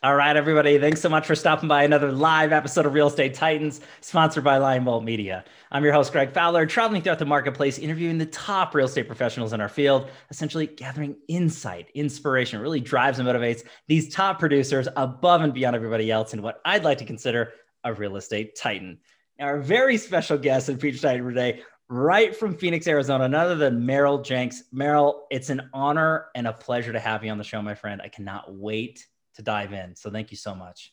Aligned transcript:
All 0.00 0.14
right, 0.14 0.36
everybody. 0.36 0.78
Thanks 0.78 1.00
so 1.00 1.08
much 1.08 1.26
for 1.26 1.34
stopping 1.34 1.68
by 1.68 1.82
another 1.82 2.12
live 2.12 2.52
episode 2.52 2.86
of 2.86 2.94
Real 2.94 3.08
Estate 3.08 3.34
Titans, 3.34 3.80
sponsored 4.00 4.44
by 4.44 4.58
Lion 4.58 4.84
Bolt 4.84 5.02
Media. 5.02 5.44
I'm 5.72 5.82
your 5.82 5.92
host, 5.92 6.12
Greg 6.12 6.32
Fowler, 6.32 6.66
traveling 6.66 7.02
throughout 7.02 7.18
the 7.18 7.24
marketplace, 7.24 7.80
interviewing 7.80 8.16
the 8.16 8.26
top 8.26 8.76
real 8.76 8.86
estate 8.86 9.08
professionals 9.08 9.52
in 9.52 9.60
our 9.60 9.68
field, 9.68 10.08
essentially 10.30 10.68
gathering 10.68 11.16
insight, 11.26 11.88
inspiration, 11.94 12.60
really 12.60 12.78
drives 12.78 13.18
and 13.18 13.26
motivates 13.26 13.64
these 13.88 14.14
top 14.14 14.38
producers 14.38 14.86
above 14.94 15.42
and 15.42 15.52
beyond 15.52 15.74
everybody 15.74 16.12
else 16.12 16.32
in 16.32 16.42
what 16.42 16.60
I'd 16.64 16.84
like 16.84 16.98
to 16.98 17.04
consider 17.04 17.54
a 17.82 17.92
real 17.92 18.14
estate 18.14 18.54
titan. 18.54 18.98
Our 19.40 19.58
very 19.58 19.96
special 19.96 20.38
guest 20.38 20.68
and 20.68 20.80
feature 20.80 21.00
titan 21.00 21.26
today, 21.26 21.62
right 21.88 22.36
from 22.36 22.56
Phoenix, 22.56 22.86
Arizona, 22.86 23.26
none 23.26 23.46
other 23.46 23.56
than 23.56 23.84
Merrill 23.84 24.22
Jenks. 24.22 24.62
Merrill, 24.70 25.26
it's 25.32 25.50
an 25.50 25.68
honor 25.74 26.26
and 26.36 26.46
a 26.46 26.52
pleasure 26.52 26.92
to 26.92 27.00
have 27.00 27.24
you 27.24 27.32
on 27.32 27.38
the 27.38 27.42
show, 27.42 27.60
my 27.60 27.74
friend. 27.74 28.00
I 28.00 28.08
cannot 28.08 28.54
wait 28.54 29.04
to 29.38 29.42
dive 29.42 29.72
in. 29.72 29.96
So 29.96 30.10
thank 30.10 30.30
you 30.30 30.36
so 30.36 30.54
much. 30.54 30.92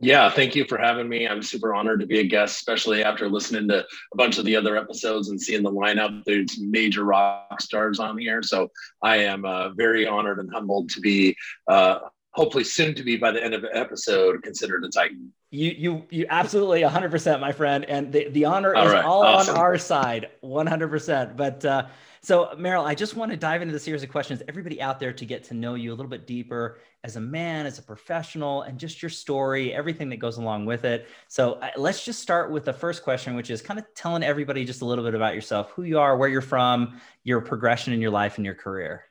Yeah, 0.00 0.28
thank 0.28 0.56
you 0.56 0.64
for 0.64 0.76
having 0.76 1.08
me. 1.08 1.28
I'm 1.28 1.42
super 1.42 1.72
honored 1.72 2.00
to 2.00 2.06
be 2.06 2.18
a 2.18 2.24
guest, 2.24 2.56
especially 2.56 3.04
after 3.04 3.28
listening 3.28 3.68
to 3.68 3.80
a 3.80 4.16
bunch 4.16 4.38
of 4.38 4.44
the 4.44 4.56
other 4.56 4.76
episodes 4.76 5.28
and 5.28 5.40
seeing 5.40 5.62
the 5.62 5.70
lineup. 5.70 6.24
There's 6.24 6.58
major 6.58 7.04
rock 7.04 7.60
stars 7.60 8.00
on 8.00 8.18
here. 8.18 8.42
So 8.42 8.70
I 9.02 9.18
am 9.18 9.44
uh, 9.44 9.68
very 9.70 10.04
honored 10.04 10.40
and 10.40 10.52
humbled 10.52 10.88
to 10.90 11.00
be, 11.00 11.36
uh, 11.68 12.00
hopefully 12.34 12.64
soon 12.64 12.94
to 12.96 13.02
be 13.02 13.16
by 13.16 13.30
the 13.30 13.42
end 13.42 13.54
of 13.54 13.62
the 13.62 13.74
episode, 13.76 14.42
considered 14.42 14.84
a 14.84 14.88
Titan. 14.88 15.32
You, 15.50 15.70
you, 15.70 16.06
you 16.10 16.26
absolutely 16.28 16.82
100%, 16.82 17.40
my 17.40 17.52
friend. 17.52 17.84
And 17.84 18.12
the, 18.12 18.28
the 18.30 18.44
honor 18.44 18.74
all 18.74 18.86
is 18.86 18.92
right. 18.92 19.04
all 19.04 19.22
awesome. 19.22 19.54
on 19.54 19.60
our 19.60 19.78
side, 19.78 20.30
100%. 20.42 21.36
But, 21.36 21.64
uh, 21.64 21.86
so, 22.22 22.52
Merrill, 22.58 22.84
I 22.84 22.94
just 22.94 23.14
want 23.14 23.30
to 23.30 23.36
dive 23.36 23.62
into 23.62 23.72
the 23.72 23.78
series 23.78 24.02
of 24.02 24.08
questions, 24.08 24.42
everybody 24.48 24.82
out 24.82 24.98
there 24.98 25.12
to 25.12 25.24
get 25.24 25.44
to 25.44 25.54
know 25.54 25.74
you 25.74 25.90
a 25.92 25.94
little 25.94 26.10
bit 26.10 26.26
deeper 26.26 26.80
as 27.04 27.16
a 27.16 27.20
man, 27.20 27.66
as 27.66 27.78
a 27.78 27.82
professional, 27.82 28.62
and 28.62 28.78
just 28.78 29.00
your 29.00 29.10
story, 29.10 29.72
everything 29.72 30.08
that 30.08 30.16
goes 30.16 30.38
along 30.38 30.64
with 30.64 30.84
it. 30.84 31.06
So, 31.28 31.52
uh, 31.54 31.68
let's 31.76 32.04
just 32.04 32.20
start 32.20 32.50
with 32.50 32.64
the 32.64 32.72
first 32.72 33.04
question, 33.04 33.36
which 33.36 33.50
is 33.50 33.62
kind 33.62 33.78
of 33.78 33.84
telling 33.94 34.24
everybody 34.24 34.64
just 34.64 34.82
a 34.82 34.86
little 34.86 35.04
bit 35.04 35.14
about 35.14 35.34
yourself, 35.34 35.70
who 35.72 35.84
you 35.84 36.00
are, 36.00 36.16
where 36.16 36.28
you're 36.28 36.40
from, 36.40 36.98
your 37.22 37.40
progression 37.42 37.92
in 37.92 38.00
your 38.00 38.10
life 38.10 38.38
and 38.38 38.44
your 38.46 38.54
career. 38.54 39.04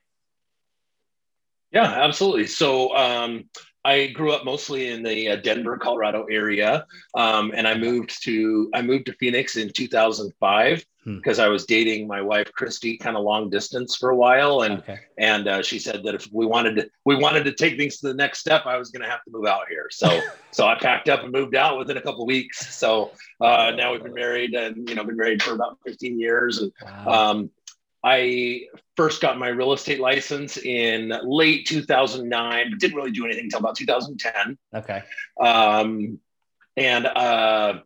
Yeah, 1.73 2.03
absolutely. 2.03 2.47
So, 2.47 2.95
um, 2.95 3.45
I 3.85 4.07
grew 4.07 4.31
up 4.31 4.45
mostly 4.45 4.91
in 4.91 5.03
the 5.03 5.29
uh, 5.29 5.35
Denver, 5.37 5.77
Colorado 5.77 6.25
area, 6.31 6.85
um, 7.15 7.51
and 7.53 7.67
I 7.67 7.77
moved 7.77 8.23
to 8.23 8.69
I 8.73 8.81
moved 8.81 9.07
to 9.07 9.13
Phoenix 9.13 9.57
in 9.57 9.71
2005 9.73 10.85
because 11.05 11.37
hmm. 11.37 11.43
I 11.43 11.49
was 11.49 11.65
dating 11.65 12.07
my 12.07 12.21
wife 12.21 12.49
Christy 12.53 12.97
kind 12.97 13.17
of 13.17 13.23
long 13.23 13.49
distance 13.49 13.97
for 13.97 14.11
a 14.11 14.15
while, 14.15 14.61
and 14.61 14.79
okay. 14.79 14.99
and 15.17 15.49
uh, 15.49 15.61
she 15.61 15.79
said 15.79 16.01
that 16.03 16.15
if 16.15 16.29
we 16.31 16.45
wanted 16.45 16.77
to 16.77 16.89
we 17.03 17.17
wanted 17.17 17.43
to 17.43 17.53
take 17.53 17.77
things 17.77 17.97
to 17.97 18.07
the 18.07 18.13
next 18.13 18.39
step, 18.39 18.65
I 18.65 18.77
was 18.77 18.89
going 18.89 19.03
to 19.03 19.09
have 19.09 19.23
to 19.25 19.31
move 19.31 19.47
out 19.47 19.67
here. 19.69 19.87
So 19.91 20.21
so 20.51 20.65
I 20.65 20.75
packed 20.75 21.09
up 21.09 21.23
and 21.23 21.33
moved 21.33 21.55
out 21.55 21.77
within 21.77 21.97
a 21.97 22.01
couple 22.01 22.25
weeks. 22.25 22.73
So 22.73 23.11
uh, 23.41 23.73
now 23.75 23.91
we've 23.91 24.03
been 24.03 24.13
married 24.13 24.53
and 24.53 24.87
you 24.87 24.95
know 24.95 25.03
been 25.03 25.17
married 25.17 25.43
for 25.43 25.55
about 25.55 25.77
15 25.85 26.17
years, 26.17 26.59
and 26.59 26.71
wow. 26.81 27.31
um, 27.31 27.49
I 28.03 28.67
first 28.97 29.21
got 29.21 29.39
my 29.39 29.47
real 29.47 29.73
estate 29.73 29.99
license 29.99 30.57
in 30.57 31.13
late 31.23 31.65
2009, 31.65 32.69
but 32.69 32.79
didn't 32.79 32.97
really 32.97 33.11
do 33.11 33.25
anything 33.25 33.45
until 33.45 33.59
about 33.59 33.75
2010. 33.75 34.57
Okay. 34.75 35.03
Um, 35.39 36.19
and 36.75 37.05
uh, 37.05 37.79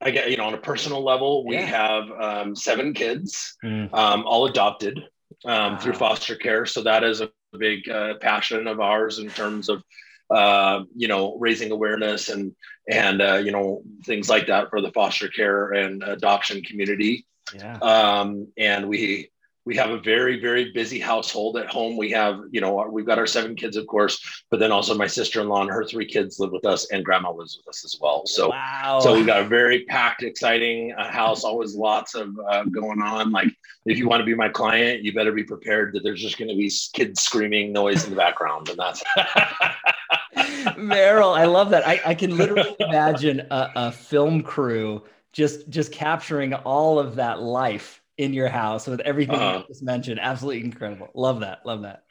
I 0.00 0.10
get, 0.10 0.30
you 0.30 0.36
know, 0.36 0.46
on 0.46 0.54
a 0.54 0.58
personal 0.58 1.04
level, 1.04 1.46
we 1.46 1.54
yeah. 1.54 1.66
have 1.66 2.10
um, 2.10 2.56
seven 2.56 2.94
kids, 2.94 3.56
mm. 3.62 3.92
um, 3.94 4.24
all 4.26 4.46
adopted 4.46 4.98
um, 5.44 5.74
wow. 5.74 5.78
through 5.78 5.94
foster 5.94 6.34
care. 6.34 6.66
So 6.66 6.82
that 6.82 7.04
is 7.04 7.20
a 7.20 7.30
big 7.56 7.88
uh, 7.88 8.14
passion 8.20 8.66
of 8.66 8.80
ours 8.80 9.20
in 9.20 9.30
terms 9.30 9.68
of, 9.68 9.84
uh, 10.30 10.82
you 10.96 11.06
know, 11.06 11.36
raising 11.38 11.70
awareness 11.70 12.28
and 12.28 12.54
and 12.90 13.22
uh, 13.22 13.36
you 13.36 13.50
know 13.50 13.82
things 14.04 14.28
like 14.28 14.46
that 14.48 14.68
for 14.68 14.80
the 14.80 14.90
foster 14.92 15.28
care 15.28 15.72
and 15.72 16.02
adoption 16.02 16.62
community. 16.62 17.26
Yeah. 17.54 17.76
Um, 17.78 18.48
and 18.56 18.88
we 18.88 19.30
we 19.64 19.76
have 19.76 19.90
a 19.90 19.98
very 19.98 20.40
very 20.40 20.72
busy 20.72 20.98
household 20.98 21.56
at 21.56 21.66
home 21.66 21.96
we 21.96 22.10
have 22.10 22.40
you 22.50 22.60
know 22.60 22.86
we've 22.90 23.06
got 23.06 23.18
our 23.18 23.26
seven 23.26 23.54
kids 23.54 23.76
of 23.76 23.86
course 23.86 24.44
but 24.50 24.60
then 24.60 24.72
also 24.72 24.94
my 24.94 25.06
sister-in-law 25.06 25.62
and 25.62 25.70
her 25.70 25.84
three 25.84 26.06
kids 26.06 26.38
live 26.38 26.52
with 26.52 26.64
us 26.64 26.90
and 26.90 27.04
grandma 27.04 27.30
lives 27.32 27.56
with 27.56 27.68
us 27.68 27.84
as 27.84 27.96
well 28.00 28.26
so 28.26 28.50
wow. 28.50 29.00
so 29.02 29.14
we've 29.14 29.26
got 29.26 29.40
a 29.40 29.48
very 29.48 29.84
packed 29.86 30.22
exciting 30.22 30.92
uh, 30.98 31.10
house 31.10 31.44
always 31.44 31.74
lots 31.74 32.14
of 32.14 32.36
uh, 32.48 32.64
going 32.64 33.00
on 33.00 33.30
like 33.30 33.48
if 33.86 33.98
you 33.98 34.08
want 34.08 34.20
to 34.20 34.26
be 34.26 34.34
my 34.34 34.48
client 34.48 35.02
you 35.02 35.12
better 35.12 35.32
be 35.32 35.44
prepared 35.44 35.92
that 35.92 36.02
there's 36.02 36.22
just 36.22 36.38
going 36.38 36.48
to 36.48 36.56
be 36.56 36.70
kids 36.92 37.22
screaming 37.22 37.72
noise 37.72 38.04
in 38.04 38.10
the 38.10 38.16
background 38.16 38.68
and 38.68 38.78
that's 38.78 39.02
merrill 40.76 41.30
I 41.30 41.44
love 41.44 41.70
that. 41.70 41.86
I, 41.86 42.00
I 42.04 42.14
can 42.14 42.36
literally 42.36 42.74
imagine 42.80 43.40
a, 43.50 43.70
a 43.76 43.92
film 43.92 44.42
crew 44.42 45.02
just 45.32 45.68
just 45.68 45.92
capturing 45.92 46.54
all 46.54 46.98
of 46.98 47.16
that 47.16 47.40
life 47.40 48.00
in 48.16 48.32
your 48.32 48.48
house 48.48 48.86
with 48.86 49.00
everything 49.00 49.34
uh-huh. 49.34 49.58
you 49.60 49.64
just 49.66 49.82
mentioned. 49.82 50.20
Absolutely 50.20 50.64
incredible. 50.64 51.08
Love 51.14 51.40
that. 51.40 51.64
Love 51.66 51.82
that. 51.82 52.04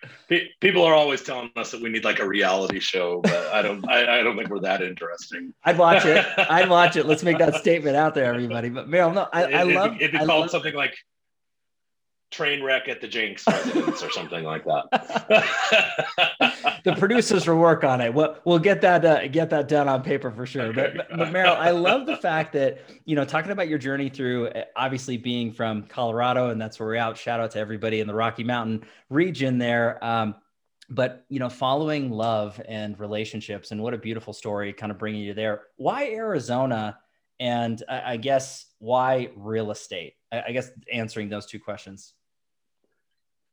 People 0.59 0.84
are 0.84 0.94
always 0.94 1.22
telling 1.22 1.50
us 1.56 1.72
that 1.72 1.81
we 1.81 1.90
need 1.90 2.03
like 2.03 2.19
a 2.19 2.28
reality 2.28 2.80
show, 2.80 3.22
but 3.22 3.47
I 3.53 3.62
don't. 3.62 3.88
I, 3.90 4.19
I, 4.19 4.24
don't 4.24 4.38
think 4.38 4.50
we're 4.50 4.59
that 4.62 4.81
interesting. 4.81 5.53
I'd 5.64 5.78
watch 5.78 6.06
it. 6.06 6.25
I'd 6.50 6.69
watch 6.69 6.96
it. 6.96 7.06
Let's 7.06 7.24
make 7.24 7.38
that 7.38 7.56
statement 7.56 7.96
out 7.96 8.16
there, 8.16 8.25
everybody. 8.25 8.69
But 8.69 8.90
Merrill, 8.90 9.12
no, 9.12 9.28
I, 9.31 9.46
I 9.46 9.64
love. 9.64 9.96
It'd 9.96 10.12
be 10.12 10.18
called 10.18 10.30
love, 10.30 10.50
something 10.52 10.74
like 10.74 10.96
train 12.34 12.64
wreck 12.64 12.90
at 12.90 13.00
the 13.00 13.08
Jenks 13.08 13.46
residence 13.48 14.04
or 14.04 14.10
something 14.12 14.44
like 14.44 14.66
that. 14.66 14.90
the 16.84 16.96
producers 16.96 17.48
will 17.48 17.58
work 17.58 17.84
on 17.84 18.02
it. 18.02 18.14
We'll, 18.14 18.36
we'll 18.44 18.60
get 18.60 18.82
that 18.82 19.06
uh, 19.06 19.28
get 19.28 19.50
that 19.52 19.68
done 19.68 19.88
on 19.88 20.04
paper 20.04 20.32
for 20.32 20.46
sure. 20.46 20.64
Okay. 20.64 20.94
But, 20.96 21.18
but 21.18 21.32
Merrill, 21.32 21.56
I 21.56 21.72
love 21.72 22.06
the 22.06 22.18
fact 22.18 22.54
that 22.54 22.80
you 23.06 23.16
know 23.16 23.24
talking 23.24 23.52
about 23.52 23.70
your 23.70 23.80
journey 23.80 24.10
through 24.10 24.48
uh, 24.48 24.64
obviously 24.76 25.18
being 25.18 25.54
from 25.54 25.84
Colorado 25.84 26.50
and 26.50 26.60
that's 26.60 26.80
where 26.80 26.88
we're 26.88 26.98
out. 26.98 27.18
Shout 27.18 27.40
out 27.40 27.52
to 27.52 27.60
everybody 27.60 28.00
in 28.00 28.08
the 28.08 28.16
Rocky 28.16 28.44
Mountain 28.44 28.86
region 29.10 29.58
there. 29.58 30.04
Um, 30.04 30.36
but 30.90 31.26
you 31.30 31.40
know 31.40 31.50
following 31.50 32.12
love 32.12 32.62
and 32.68 33.00
relationships 33.00 33.72
and 33.72 33.82
what 33.82 33.94
a 33.94 33.98
beautiful 33.98 34.34
story 34.34 34.74
kind 34.74 34.92
of 34.92 34.98
bringing 34.98 35.22
you 35.22 35.34
there 35.34 35.62
why 35.78 36.10
arizona 36.10 36.98
and 37.40 37.82
I, 37.90 38.14
I 38.14 38.18
guess 38.18 38.66
why 38.80 39.30
real 39.36 39.72
estate 39.72 40.16
I, 40.32 40.44
I 40.48 40.52
guess 40.52 40.70
answering 40.92 41.30
those 41.30 41.46
two 41.46 41.60
questions 41.60 42.14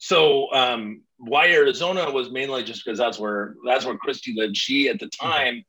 so 0.00 0.50
um, 0.52 1.02
why 1.18 1.50
Arizona 1.50 2.10
was 2.10 2.30
mainly 2.30 2.64
just 2.64 2.84
because 2.84 2.98
that's 2.98 3.18
where 3.18 3.54
that's 3.66 3.84
where 3.84 3.98
Christy 3.98 4.34
lived. 4.34 4.56
She 4.56 4.88
at 4.88 4.98
the 4.98 5.08
time 5.08 5.62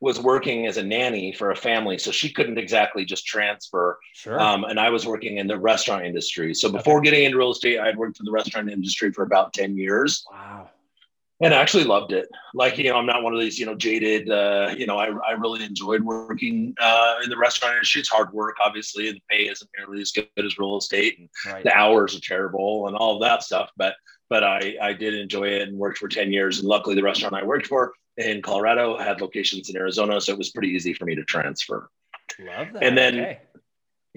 was 0.00 0.20
working 0.20 0.66
as 0.66 0.76
a 0.76 0.82
nanny 0.82 1.32
for 1.32 1.52
a 1.52 1.56
family, 1.56 1.96
so 1.96 2.10
she 2.10 2.32
couldn't 2.32 2.58
exactly 2.58 3.04
just 3.04 3.24
transfer. 3.24 3.98
Sure. 4.14 4.38
Um, 4.38 4.64
and 4.64 4.80
I 4.80 4.90
was 4.90 5.06
working 5.06 5.38
in 5.38 5.46
the 5.46 5.58
restaurant 5.58 6.04
industry. 6.04 6.54
So 6.54 6.70
before 6.70 6.98
okay. 6.98 7.04
getting 7.10 7.24
into 7.24 7.38
real 7.38 7.52
estate, 7.52 7.78
I 7.78 7.86
had 7.86 7.96
worked 7.96 8.18
in 8.18 8.26
the 8.26 8.32
restaurant 8.32 8.68
industry 8.68 9.12
for 9.12 9.22
about 9.22 9.52
ten 9.52 9.76
years. 9.76 10.24
Wow 10.30 10.70
and 11.40 11.54
I 11.54 11.60
actually 11.60 11.84
loved 11.84 12.12
it. 12.12 12.28
Like, 12.52 12.78
you 12.78 12.90
know, 12.90 12.96
I'm 12.96 13.06
not 13.06 13.22
one 13.22 13.32
of 13.32 13.40
these, 13.40 13.58
you 13.58 13.66
know, 13.66 13.74
jaded, 13.74 14.28
uh, 14.30 14.74
you 14.76 14.86
know, 14.86 14.98
I, 14.98 15.06
I 15.06 15.32
really 15.32 15.64
enjoyed 15.64 16.02
working 16.02 16.74
uh, 16.80 17.16
in 17.22 17.30
the 17.30 17.36
restaurant 17.36 17.74
industry. 17.74 18.00
It's 18.00 18.08
hard 18.08 18.32
work, 18.32 18.56
obviously, 18.64 19.08
and 19.08 19.16
the 19.16 19.22
pay 19.30 19.48
isn't 19.48 19.70
nearly 19.78 20.02
as 20.02 20.10
good 20.10 20.28
as 20.36 20.58
real 20.58 20.76
estate 20.76 21.18
and 21.18 21.28
right. 21.46 21.62
the 21.62 21.72
hours 21.76 22.16
are 22.16 22.20
terrible 22.20 22.88
and 22.88 22.96
all 22.96 23.16
of 23.16 23.22
that 23.22 23.42
stuff. 23.42 23.70
But, 23.76 23.94
but 24.28 24.42
I, 24.42 24.76
I 24.82 24.92
did 24.92 25.14
enjoy 25.14 25.44
it 25.44 25.68
and 25.68 25.78
worked 25.78 25.98
for 25.98 26.08
10 26.08 26.32
years. 26.32 26.58
And 26.58 26.68
luckily 26.68 26.96
the 26.96 27.02
restaurant 27.02 27.34
I 27.34 27.44
worked 27.44 27.68
for 27.68 27.92
in 28.16 28.42
Colorado 28.42 28.98
had 28.98 29.20
locations 29.20 29.70
in 29.70 29.76
Arizona. 29.76 30.20
So 30.20 30.32
it 30.32 30.38
was 30.38 30.50
pretty 30.50 30.70
easy 30.70 30.92
for 30.92 31.04
me 31.04 31.14
to 31.14 31.24
transfer. 31.24 31.88
Love 32.40 32.68
that. 32.72 32.82
And 32.82 32.98
then, 32.98 33.14
okay 33.20 33.40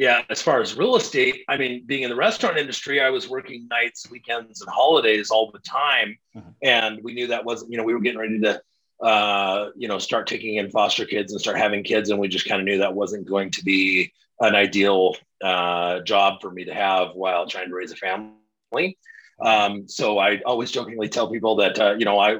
yeah, 0.01 0.23
as 0.31 0.41
far 0.41 0.59
as 0.59 0.75
real 0.75 0.95
estate, 0.95 1.43
I 1.47 1.57
mean, 1.57 1.83
being 1.85 2.01
in 2.01 2.09
the 2.09 2.15
restaurant 2.15 2.57
industry, 2.57 2.99
I 2.99 3.11
was 3.11 3.29
working 3.29 3.67
nights, 3.69 4.09
weekends, 4.09 4.61
and 4.61 4.69
holidays 4.71 5.29
all 5.29 5.51
the 5.51 5.59
time, 5.59 6.17
mm-hmm. 6.35 6.49
and 6.63 7.03
we 7.03 7.13
knew 7.13 7.27
that 7.27 7.45
wasn't. 7.45 7.71
You 7.71 7.77
know, 7.77 7.83
we 7.83 7.93
were 7.93 7.99
getting 7.99 8.17
ready 8.17 8.39
to, 8.39 8.63
uh, 9.05 9.69
you 9.77 9.87
know, 9.87 9.99
start 9.99 10.25
taking 10.25 10.55
in 10.55 10.71
foster 10.71 11.05
kids 11.05 11.31
and 11.31 11.39
start 11.39 11.59
having 11.59 11.83
kids, 11.83 12.09
and 12.09 12.19
we 12.19 12.29
just 12.29 12.47
kind 12.47 12.59
of 12.59 12.65
knew 12.65 12.79
that 12.79 12.95
wasn't 12.95 13.27
going 13.27 13.51
to 13.51 13.63
be 13.63 14.11
an 14.39 14.55
ideal 14.55 15.17
uh, 15.43 15.99
job 15.99 16.41
for 16.41 16.49
me 16.49 16.65
to 16.65 16.73
have 16.73 17.09
while 17.13 17.45
trying 17.45 17.69
to 17.69 17.75
raise 17.75 17.91
a 17.91 17.95
family. 17.95 18.97
Um, 19.39 19.87
so 19.87 20.17
I 20.17 20.41
always 20.47 20.71
jokingly 20.71 21.09
tell 21.09 21.29
people 21.29 21.57
that 21.57 21.79
uh, 21.79 21.93
you 21.99 22.05
know, 22.05 22.17
I 22.17 22.37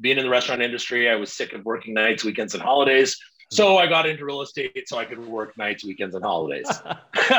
being 0.00 0.16
in 0.16 0.24
the 0.24 0.30
restaurant 0.30 0.62
industry, 0.62 1.10
I 1.10 1.16
was 1.16 1.30
sick 1.30 1.52
of 1.52 1.62
working 1.66 1.92
nights, 1.92 2.24
weekends, 2.24 2.54
and 2.54 2.62
holidays. 2.62 3.18
So 3.52 3.76
I 3.76 3.86
got 3.86 4.06
into 4.06 4.24
real 4.24 4.40
estate 4.40 4.88
so 4.88 4.98
I 4.98 5.04
could 5.04 5.18
work 5.18 5.56
nights, 5.58 5.84
weekends, 5.84 6.14
and 6.14 6.24
holidays. 6.24 6.66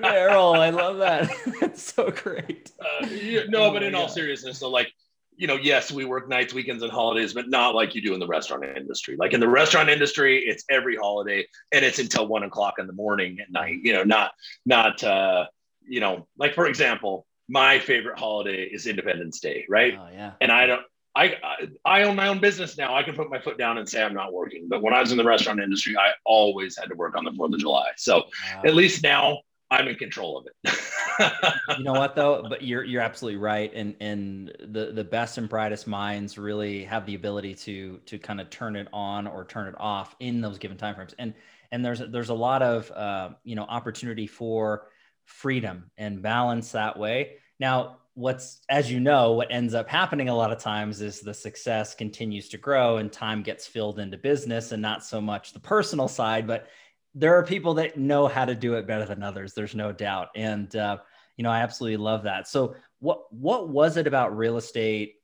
Merrill, 0.00 0.54
I 0.54 0.70
love 0.70 0.98
that. 0.98 1.28
That's 1.60 1.92
so 1.92 2.10
great. 2.10 2.70
Uh, 2.80 3.06
you, 3.06 3.48
no, 3.48 3.64
oh 3.64 3.72
but 3.72 3.82
in 3.82 3.94
all 3.94 4.08
seriousness, 4.08 4.58
so 4.58 4.70
like, 4.70 4.92
you 5.36 5.46
know, 5.46 5.56
yes, 5.56 5.90
we 5.90 6.04
work 6.04 6.28
nights, 6.28 6.54
weekends, 6.54 6.82
and 6.82 6.92
holidays, 6.92 7.32
but 7.32 7.48
not 7.48 7.74
like 7.74 7.94
you 7.94 8.02
do 8.02 8.14
in 8.14 8.20
the 8.20 8.26
restaurant 8.26 8.64
industry. 8.64 9.16
Like 9.18 9.32
in 9.32 9.40
the 9.40 9.48
restaurant 9.48 9.88
industry, 9.88 10.38
it's 10.38 10.64
every 10.70 10.96
holiday 10.96 11.46
and 11.72 11.84
it's 11.84 11.98
until 11.98 12.28
one 12.28 12.44
o'clock 12.44 12.74
in 12.78 12.86
the 12.86 12.92
morning 12.92 13.38
at 13.40 13.50
night. 13.50 13.78
You 13.82 13.94
know, 13.94 14.04
not 14.04 14.32
not 14.66 15.02
uh, 15.02 15.46
you 15.82 16.00
know, 16.00 16.28
like 16.38 16.54
for 16.54 16.66
example, 16.66 17.26
my 17.48 17.80
favorite 17.80 18.18
holiday 18.18 18.64
is 18.64 18.86
Independence 18.86 19.40
Day, 19.40 19.64
right? 19.68 19.98
Oh 19.98 20.08
yeah. 20.12 20.32
And 20.40 20.52
I 20.52 20.66
don't 20.66 20.82
I, 21.14 21.36
I, 21.84 22.02
own 22.02 22.14
my 22.14 22.28
own 22.28 22.38
business 22.38 22.78
now. 22.78 22.94
I 22.94 23.02
can 23.02 23.14
put 23.14 23.30
my 23.30 23.40
foot 23.40 23.58
down 23.58 23.78
and 23.78 23.88
say 23.88 24.02
I'm 24.02 24.14
not 24.14 24.32
working. 24.32 24.68
But 24.68 24.82
when 24.82 24.94
I 24.94 25.00
was 25.00 25.10
in 25.10 25.18
the 25.18 25.24
restaurant 25.24 25.60
industry, 25.60 25.96
I 25.96 26.12
always 26.24 26.78
had 26.78 26.88
to 26.88 26.94
work 26.94 27.16
on 27.16 27.24
the 27.24 27.32
Fourth 27.32 27.52
of 27.52 27.58
July. 27.58 27.88
So 27.96 28.18
wow. 28.54 28.62
at 28.64 28.74
least 28.74 29.02
now 29.02 29.40
I'm 29.70 29.88
in 29.88 29.96
control 29.96 30.38
of 30.38 30.46
it. 30.46 31.34
you 31.78 31.84
know 31.84 31.92
what 31.92 32.16
though? 32.16 32.44
But 32.48 32.62
you're 32.62 32.84
you're 32.84 33.02
absolutely 33.02 33.38
right. 33.38 33.72
And 33.74 33.94
and 34.00 34.52
the 34.60 34.92
the 34.92 35.04
best 35.04 35.38
and 35.38 35.48
brightest 35.48 35.86
minds 35.86 36.38
really 36.38 36.84
have 36.84 37.06
the 37.06 37.14
ability 37.14 37.54
to 37.56 37.98
to 38.06 38.18
kind 38.18 38.40
of 38.40 38.50
turn 38.50 38.76
it 38.76 38.88
on 38.92 39.26
or 39.26 39.44
turn 39.44 39.68
it 39.68 39.74
off 39.78 40.16
in 40.20 40.40
those 40.40 40.58
given 40.58 40.76
timeframes. 40.76 41.14
And 41.18 41.34
and 41.70 41.84
there's 41.84 42.00
there's 42.00 42.30
a 42.30 42.34
lot 42.34 42.62
of 42.62 42.90
uh, 42.90 43.30
you 43.44 43.54
know 43.54 43.62
opportunity 43.62 44.26
for 44.26 44.88
freedom 45.24 45.90
and 45.96 46.20
balance 46.22 46.72
that 46.72 46.98
way. 46.98 47.36
Now, 47.60 47.98
what's 48.20 48.60
as 48.68 48.90
you 48.90 49.00
know, 49.00 49.32
what 49.32 49.50
ends 49.50 49.74
up 49.74 49.88
happening 49.88 50.28
a 50.28 50.34
lot 50.34 50.52
of 50.52 50.58
times 50.58 51.00
is 51.00 51.20
the 51.20 51.34
success 51.34 51.94
continues 51.94 52.48
to 52.50 52.58
grow 52.58 52.98
and 52.98 53.10
time 53.10 53.42
gets 53.42 53.66
filled 53.66 53.98
into 53.98 54.18
business 54.18 54.72
and 54.72 54.82
not 54.82 55.04
so 55.04 55.20
much 55.20 55.52
the 55.52 55.60
personal 55.60 56.06
side, 56.06 56.46
but 56.46 56.68
there 57.14 57.34
are 57.34 57.44
people 57.44 57.74
that 57.74 57.98
know 57.98 58.28
how 58.28 58.44
to 58.44 58.54
do 58.54 58.74
it 58.74 58.86
better 58.86 59.06
than 59.06 59.22
others. 59.22 59.54
There's 59.54 59.74
no 59.74 59.90
doubt, 59.90 60.28
and 60.36 60.74
uh, 60.76 60.98
you 61.36 61.42
know 61.42 61.50
I 61.50 61.60
absolutely 61.60 61.96
love 61.96 62.24
that. 62.24 62.46
So 62.46 62.76
what 63.00 63.32
what 63.32 63.68
was 63.68 63.96
it 63.96 64.06
about 64.06 64.36
real 64.36 64.58
estate 64.58 65.16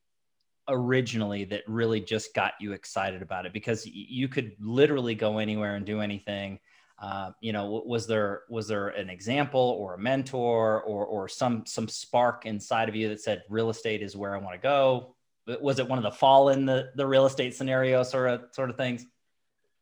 originally 0.68 1.44
that 1.44 1.62
really 1.68 2.00
just 2.00 2.34
got 2.34 2.54
you 2.60 2.72
excited 2.72 3.22
about 3.22 3.46
it? 3.46 3.52
Because 3.52 3.86
you 3.86 4.26
could 4.26 4.52
literally 4.58 5.14
go 5.14 5.38
anywhere 5.38 5.76
and 5.76 5.86
do 5.86 6.00
anything. 6.00 6.58
Uh, 6.98 7.30
you 7.40 7.52
know, 7.52 7.82
was 7.84 8.06
there 8.06 8.42
was 8.48 8.68
there 8.68 8.88
an 8.88 9.10
example 9.10 9.76
or 9.78 9.94
a 9.94 9.98
mentor 9.98 10.82
or 10.82 11.04
or 11.04 11.28
some 11.28 11.66
some 11.66 11.88
spark 11.88 12.46
inside 12.46 12.88
of 12.88 12.96
you 12.96 13.08
that 13.10 13.20
said 13.20 13.42
real 13.50 13.68
estate 13.68 14.02
is 14.02 14.16
where 14.16 14.34
I 14.34 14.38
want 14.38 14.54
to 14.54 14.62
go? 14.62 15.14
Was 15.60 15.78
it 15.78 15.86
one 15.86 15.98
of 15.98 16.04
the 16.04 16.10
fall 16.10 16.48
in 16.48 16.64
the 16.64 16.90
the 16.96 17.06
real 17.06 17.26
estate 17.26 17.54
scenario 17.54 18.02
sort 18.02 18.30
of 18.30 18.44
sort 18.52 18.70
of 18.70 18.76
things? 18.76 19.04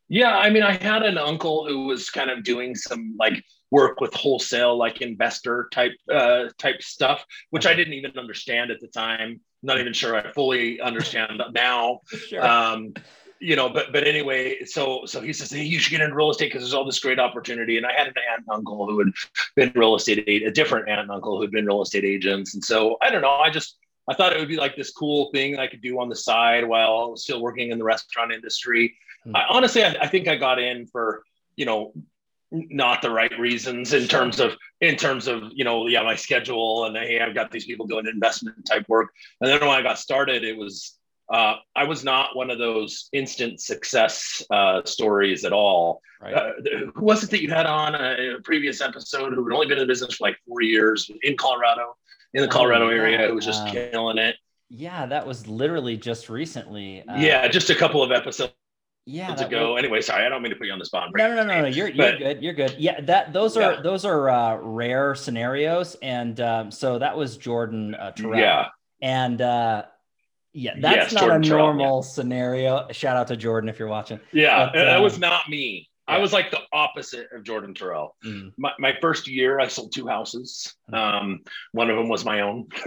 Yeah, 0.09 0.37
I 0.37 0.51
mean, 0.51 0.63
I 0.63 0.73
had 0.73 1.03
an 1.03 1.17
uncle 1.17 1.67
who 1.67 1.87
was 1.87 2.11
kind 2.11 2.31
of 2.31 2.45
doing 2.45 2.75
some 2.75 3.15
like 3.19 3.43
work 3.71 4.01
with 4.01 4.13
wholesale, 4.13 4.77
like 4.77 5.01
investor 5.01 5.69
type 5.73 5.93
uh, 6.13 6.47
type 6.59 6.83
stuff, 6.83 7.25
which 7.51 7.67
I 7.67 7.75
didn't 7.75 7.95
even 7.95 8.19
understand 8.19 8.71
at 8.71 8.81
the 8.81 8.89
time. 8.89 9.41
Not 9.63 9.81
even 9.81 9.93
sure 9.93 10.15
I 10.17 10.31
fully 10.33 10.81
understand 10.81 11.43
now. 11.53 12.01
Sure. 12.29 12.47
Um, 12.47 12.95
you 13.45 13.57
know, 13.57 13.69
but 13.69 13.93
but 13.93 14.07
anyway, 14.07 14.65
so 14.65 15.03
so 15.05 15.21
he 15.21 15.33
says, 15.35 15.51
hey, 15.51 15.63
you 15.63 15.79
should 15.79 15.91
get 15.91 16.01
into 16.01 16.17
real 16.17 16.31
estate 16.31 16.47
because 16.47 16.63
there's 16.63 16.73
all 16.73 16.87
this 16.87 16.99
great 16.99 17.19
opportunity. 17.19 17.77
And 17.77 17.85
I 17.85 17.93
had 17.93 18.07
an 18.07 18.15
aunt 18.33 18.45
and 18.47 18.57
uncle 18.57 18.87
who 18.87 18.99
had 19.01 19.13
been 19.55 19.71
real 19.75 19.95
estate 19.95 20.27
a 20.27 20.51
different 20.51 20.89
aunt 20.89 21.03
and 21.03 21.11
uncle 21.11 21.37
who 21.37 21.43
had 21.43 21.51
been 21.51 21.67
real 21.67 21.83
estate 21.83 22.05
agents, 22.05 22.55
and 22.55 22.65
so 22.65 22.97
I 23.03 23.11
don't 23.11 23.21
know, 23.21 23.31
I 23.31 23.51
just 23.51 23.77
I 24.09 24.15
thought 24.15 24.33
it 24.33 24.39
would 24.39 24.49
be 24.49 24.57
like 24.57 24.77
this 24.77 24.91
cool 24.91 25.31
thing 25.33 25.59
I 25.59 25.67
could 25.67 25.83
do 25.83 26.01
on 26.01 26.09
the 26.09 26.17
side 26.17 26.67
while 26.67 27.17
still 27.17 27.43
working 27.43 27.71
in 27.71 27.79
the 27.79 27.85
restaurant 27.85 28.33
industry. 28.33 28.97
Mm-hmm. 29.27 29.37
I, 29.37 29.45
honestly, 29.51 29.85
I, 29.85 29.95
I, 30.01 30.07
think 30.07 30.27
I 30.27 30.37
got 30.37 30.59
in 30.59 30.87
for 30.87 31.23
you 31.57 31.67
know 31.67 31.93
not 32.51 33.03
the 33.03 33.11
right 33.11 33.39
reasons 33.39 33.93
in 33.93 34.09
terms 34.09 34.41
of 34.41 34.57
in 34.81 34.97
terms 34.97 35.27
of 35.27 35.51
you 35.53 35.65
know 35.65 35.87
yeah 35.87 36.03
my 36.03 36.17
schedule 36.17 36.87
and 36.87 36.97
hey 36.97 37.21
I've 37.21 37.35
got 37.35 37.51
these 37.51 37.67
people 37.67 37.87
doing 37.87 38.07
investment 38.07 38.65
type 38.65 38.89
work. 38.89 39.11
And 39.43 39.51
then 39.51 39.61
when 39.61 39.71
I 39.71 39.83
got 39.83 39.99
started, 39.99 40.45
it 40.45 40.57
was 40.57 40.97
uh, 41.33 41.57
I 41.75 41.85
was 41.85 42.05
not 42.05 42.37
one 42.37 42.51
of 42.51 42.59
those 42.59 43.09
instant 43.13 43.61
success 43.61 44.43
uh, 44.51 44.83
stories 44.85 45.45
at 45.45 45.53
all. 45.53 46.01
Right. 46.21 46.35
Uh, 46.35 46.53
who 46.95 47.05
was 47.05 47.23
it 47.25 47.31
that 47.31 47.43
you 47.43 47.51
had 47.51 47.67
on 47.67 47.95
a, 47.95 48.37
a, 48.37 48.41
previous 48.43 48.81
episode 48.81 49.35
who 49.35 49.45
had 49.45 49.55
only 49.55 49.67
been 49.67 49.79
in 49.79 49.87
business 49.87 50.15
for 50.15 50.25
like 50.25 50.37
four 50.47 50.63
years 50.63 51.11
in 51.23 51.37
Colorado, 51.37 51.97
in 52.33 52.43
the 52.43 52.49
Colorado 52.49 52.87
oh, 52.87 52.91
area, 52.91 53.29
who 53.29 53.35
was 53.35 53.45
just 53.45 53.63
um, 53.63 53.71
killing 53.71 54.19
it? 54.19 54.37
Yeah, 54.71 55.07
that 55.07 55.27
was 55.27 55.47
literally 55.47 55.97
just 55.97 56.29
recently. 56.29 57.07
Uh, 57.07 57.17
yeah, 57.17 57.47
just 57.49 57.71
a 57.71 57.75
couple 57.75 58.03
of 58.03 58.11
episodes 58.11 58.53
yeah 59.07 59.35
to 59.35 59.47
go. 59.49 59.77
Anyway, 59.77 60.01
sorry, 60.01 60.25
I 60.25 60.29
don't 60.29 60.43
mean 60.43 60.51
to 60.51 60.57
put 60.57 60.67
you 60.67 60.73
on 60.73 60.79
the 60.79 60.85
spot. 60.85 61.11
No, 61.15 61.29
no, 61.29 61.37
no, 61.37 61.45
no, 61.45 61.63
no. 61.63 61.67
You're 61.67 61.89
you're 61.89 62.17
good. 62.17 62.43
You're 62.43 62.55
good. 62.55 62.77
Yeah, 62.79 63.01
that 63.03 63.33
those 63.33 63.57
are 63.57 63.75
yeah. 63.75 63.81
those 63.83 64.05
are 64.05 64.29
uh, 64.31 64.57
rare 64.57 65.15
scenarios, 65.15 65.97
and 66.03 66.41
um, 66.41 66.71
so 66.71 66.99
that 66.99 67.17
was 67.17 67.37
Jordan 67.37 67.95
uh, 67.95 68.13
Terrell. 68.13 68.41
Yeah, 68.41 68.69
and 69.03 69.41
uh, 69.41 69.85
yeah, 70.55 70.75
that's 70.81 71.13
yes, 71.13 71.13
not 71.13 71.21
Jordan 71.25 71.45
a 71.45 71.49
normal 71.49 71.97
yeah. 71.97 72.09
scenario. 72.09 72.87
Shout 72.93 73.17
out 73.17 73.27
to 73.29 73.37
Jordan 73.37 73.69
if 73.69 73.79
you're 73.79 73.89
watching. 73.89 74.21
Yeah, 74.33 74.71
but, 74.73 74.85
that 74.85 75.03
was 75.03 75.15
um, 75.15 75.21
not 75.21 75.49
me. 75.49 75.91
Yeah. 76.09 76.15
I 76.15 76.19
was 76.19 76.33
like 76.33 76.53
the 76.53 76.61
opposite 76.73 77.27
of 77.33 77.43
Jordan 77.43 77.75
Terrell. 77.75 78.15
Mm. 78.25 78.53
My, 78.57 78.73
my 78.79 78.97
first 79.01 79.27
year, 79.27 79.59
I 79.59 79.67
sold 79.67 79.93
two 79.93 80.07
houses. 80.07 80.75
Mm. 80.93 80.97
Um, 80.97 81.41
one 81.73 81.91
of 81.91 81.97
them 81.97 82.09
was 82.09 82.25
my 82.25 82.43
own, 82.43 82.69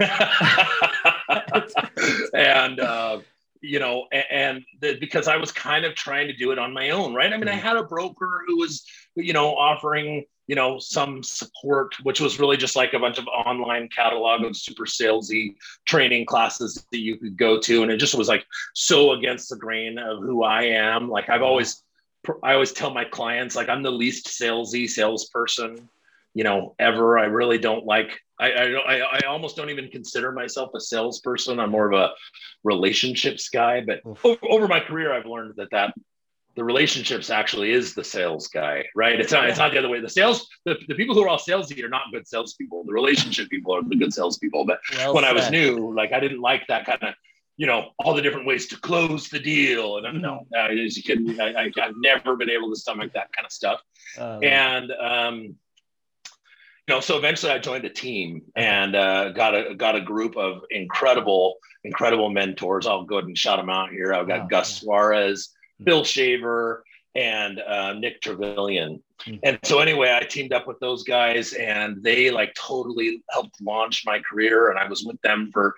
and 2.32 2.80
uh, 2.80 3.20
you 3.60 3.78
know, 3.80 4.06
and 4.30 4.64
the, 4.80 4.96
because 4.98 5.28
I 5.28 5.36
was 5.36 5.52
kind 5.52 5.84
of 5.84 5.94
trying 5.94 6.28
to 6.28 6.36
do 6.36 6.52
it 6.52 6.58
on 6.58 6.72
my 6.72 6.90
own, 6.90 7.14
right? 7.14 7.32
I 7.32 7.36
mean, 7.36 7.48
I 7.48 7.52
mm-hmm. 7.52 7.66
had 7.66 7.76
a 7.76 7.84
broker 7.84 8.44
who 8.46 8.58
was, 8.58 8.84
you 9.18 9.32
know, 9.32 9.54
offering, 9.56 10.24
you 10.46 10.54
know, 10.54 10.78
some 10.78 11.22
support, 11.22 11.94
which 12.02 12.20
was 12.20 12.38
really 12.38 12.56
just 12.56 12.76
like 12.76 12.94
a 12.94 12.98
bunch 12.98 13.18
of 13.18 13.26
online 13.26 13.88
catalog 13.88 14.44
of 14.44 14.56
super 14.56 14.84
salesy 14.84 15.56
training 15.84 16.26
classes 16.26 16.86
that 16.90 17.00
you 17.00 17.16
could 17.16 17.36
go 17.36 17.60
to. 17.60 17.82
And 17.82 17.92
it 17.92 17.98
just 17.98 18.14
was 18.14 18.28
like 18.28 18.46
so 18.74 19.12
against 19.12 19.50
the 19.50 19.56
grain 19.56 19.98
of 19.98 20.20
who 20.20 20.44
I 20.44 20.62
am. 20.62 21.08
Like 21.10 21.28
I've 21.28 21.42
always, 21.42 21.82
I 22.42 22.54
always 22.54 22.72
tell 22.72 22.92
my 22.92 23.04
clients, 23.04 23.56
like 23.56 23.68
I'm 23.68 23.82
the 23.82 23.92
least 23.92 24.26
salesy 24.26 24.88
salesperson, 24.88 25.88
you 26.34 26.44
know, 26.44 26.74
ever. 26.78 27.18
I 27.18 27.24
really 27.24 27.58
don't 27.58 27.84
like 27.84 28.20
I, 28.40 28.50
I, 28.50 28.98
I 28.98 29.20
almost 29.26 29.56
don't 29.56 29.70
even 29.70 29.88
consider 29.88 30.30
myself 30.30 30.70
a 30.74 30.80
salesperson. 30.80 31.58
I'm 31.58 31.70
more 31.70 31.90
of 31.90 31.98
a 31.98 32.12
relationships 32.62 33.48
guy. 33.48 33.80
But 33.80 34.00
over, 34.04 34.38
over, 34.48 34.68
my 34.68 34.80
career, 34.80 35.12
I've 35.12 35.26
learned 35.26 35.54
that 35.56 35.70
that 35.72 35.92
the 36.58 36.64
relationships 36.64 37.30
actually 37.30 37.70
is 37.70 37.94
the 37.94 38.02
sales 38.02 38.48
guy, 38.48 38.84
right? 38.96 39.20
It's 39.20 39.32
not 39.32 39.48
it's 39.48 39.60
not 39.60 39.70
the 39.70 39.78
other 39.78 39.88
way. 39.88 40.00
The 40.00 40.08
sales, 40.08 40.48
the, 40.64 40.76
the 40.88 40.96
people 40.96 41.14
who 41.14 41.22
are 41.22 41.28
all 41.28 41.38
salesy 41.38 41.80
are 41.84 41.88
not 41.88 42.02
good 42.12 42.26
salespeople. 42.26 42.82
The 42.84 42.92
relationship 42.92 43.48
people 43.48 43.76
are 43.76 43.82
the 43.82 43.94
good 43.94 44.12
salespeople. 44.12 44.66
But 44.66 44.80
well 44.96 45.14
when 45.14 45.22
said. 45.22 45.30
I 45.30 45.32
was 45.34 45.50
new, 45.50 45.94
like 45.94 46.12
I 46.12 46.18
didn't 46.18 46.40
like 46.40 46.66
that 46.66 46.84
kind 46.84 47.00
of 47.02 47.14
you 47.56 47.66
know 47.68 47.90
all 48.00 48.12
the 48.12 48.22
different 48.22 48.44
ways 48.44 48.66
to 48.68 48.76
close 48.80 49.28
the 49.28 49.38
deal 49.38 49.98
and 49.98 50.06
i 50.06 50.12
no 50.12 50.46
uh, 50.56 50.68
as 50.68 50.96
you 50.96 51.02
can 51.02 51.40
I, 51.40 51.72
have 51.76 51.94
never 51.96 52.36
been 52.36 52.50
able 52.50 52.70
to 52.70 52.76
stomach 52.76 53.12
that 53.14 53.32
kind 53.32 53.44
of 53.44 53.50
stuff 53.50 53.80
uh, 54.16 54.38
and 54.38 54.92
um, 54.92 55.56
you 56.88 56.94
know, 56.94 57.00
so 57.00 57.18
eventually 57.18 57.52
I 57.52 57.58
joined 57.58 57.84
a 57.84 57.90
team 57.90 58.42
and 58.56 58.96
uh, 58.96 59.28
got 59.30 59.54
a 59.54 59.74
got 59.74 59.94
a 59.94 60.00
group 60.00 60.38
of 60.38 60.62
incredible, 60.70 61.58
incredible 61.84 62.30
mentors. 62.30 62.86
I'll 62.86 63.04
go 63.04 63.16
ahead 63.18 63.26
and 63.26 63.36
shout 63.36 63.58
them 63.58 63.68
out 63.68 63.90
here. 63.90 64.14
I've 64.14 64.26
got 64.26 64.40
wow, 64.40 64.46
Gus 64.46 64.70
yeah. 64.70 64.86
Suarez, 64.86 65.48
mm-hmm. 65.48 65.57
Bill 65.82 66.04
Shaver, 66.04 66.84
and 67.14 67.60
uh, 67.60 67.94
Nick 67.94 68.20
Trevelyan. 68.20 69.02
Mm-hmm. 69.20 69.38
And 69.42 69.58
so 69.64 69.80
anyway, 69.80 70.16
I 70.20 70.24
teamed 70.24 70.52
up 70.52 70.66
with 70.66 70.78
those 70.80 71.02
guys, 71.02 71.52
and 71.54 72.02
they 72.02 72.30
like 72.30 72.54
totally 72.54 73.22
helped 73.30 73.60
launch 73.60 74.04
my 74.06 74.20
career. 74.20 74.70
And 74.70 74.78
I 74.78 74.88
was 74.88 75.04
with 75.04 75.20
them 75.22 75.50
for 75.52 75.74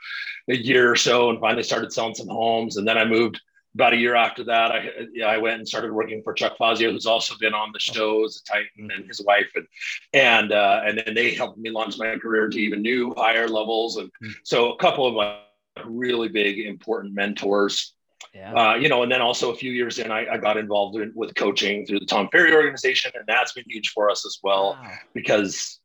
a 0.48 0.56
year 0.56 0.90
or 0.90 0.96
so, 0.96 1.30
and 1.30 1.40
finally 1.40 1.62
started 1.62 1.92
selling 1.92 2.14
some 2.14 2.28
homes. 2.28 2.76
And 2.76 2.86
then 2.86 2.98
I 2.98 3.04
moved 3.04 3.40
about 3.74 3.92
a 3.92 3.96
year 3.96 4.14
after 4.14 4.44
that, 4.44 4.72
I 4.72 4.90
I 5.24 5.38
went 5.38 5.58
and 5.58 5.68
started 5.68 5.92
working 5.92 6.22
for 6.22 6.32
Chuck 6.32 6.56
Fazio, 6.58 6.90
who's 6.90 7.06
also 7.06 7.36
been 7.38 7.54
on 7.54 7.70
the 7.72 7.78
show 7.78 8.24
as 8.24 8.42
a 8.42 8.52
Titan, 8.52 8.90
and 8.90 9.06
his 9.06 9.22
wife, 9.22 9.50
and 9.54 9.66
and 10.12 10.52
uh, 10.52 10.82
and 10.84 10.98
then 10.98 11.14
they 11.14 11.34
helped 11.34 11.58
me 11.58 11.70
launch 11.70 11.96
my 11.98 12.16
career 12.16 12.48
to 12.48 12.58
even 12.58 12.82
new 12.82 13.14
higher 13.16 13.48
levels. 13.48 13.96
And 13.96 14.10
so 14.42 14.72
a 14.72 14.76
couple 14.78 15.06
of 15.06 15.14
my 15.14 15.38
really 15.84 16.28
big 16.28 16.58
important 16.58 17.14
mentors. 17.14 17.94
Yeah. 18.34 18.54
Uh, 18.54 18.74
you 18.74 18.88
know, 18.88 19.02
and 19.02 19.10
then 19.10 19.20
also 19.20 19.50
a 19.50 19.56
few 19.56 19.72
years 19.72 19.98
in, 19.98 20.10
I, 20.10 20.34
I 20.34 20.36
got 20.38 20.56
involved 20.56 20.96
in, 20.96 21.12
with 21.14 21.34
coaching 21.34 21.86
through 21.86 22.00
the 22.00 22.06
Tom 22.06 22.28
Ferry 22.30 22.54
organization, 22.54 23.10
and 23.14 23.24
that's 23.26 23.52
been 23.52 23.64
huge 23.66 23.90
for 23.90 24.10
us 24.10 24.24
as 24.26 24.38
well 24.42 24.78
wow. 24.80 24.92
because 25.14 25.80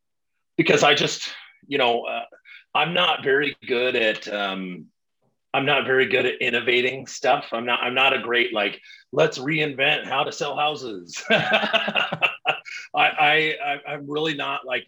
because 0.58 0.84
I 0.84 0.94
just 0.94 1.30
you 1.68 1.78
know 1.78 2.04
uh, 2.04 2.26
I'm 2.74 2.94
not 2.94 3.24
very 3.24 3.56
good 3.68 3.96
at 3.96 4.28
um, 4.28 4.88
I'm 5.54 5.66
not 5.66 5.86
very 5.86 6.06
good 6.08 6.26
at 6.26 6.42
innovating 6.42 7.08
stuff. 7.08 7.48
I'm 7.52 7.66
not 7.66 7.82
I'm 7.82 7.96
not 7.96 8.14
a 8.14 8.20
great 8.20 8.54
like 8.54 8.82
let's 9.12 9.38
reinvent 9.38 10.06
how 10.06 10.24
to 10.24 10.32
sell 10.32 10.58
houses. 10.58 11.24
I, 11.30 12.22
I 12.94 13.80
I'm 13.88 14.10
really 14.10 14.36
not 14.36 14.66
like 14.66 14.88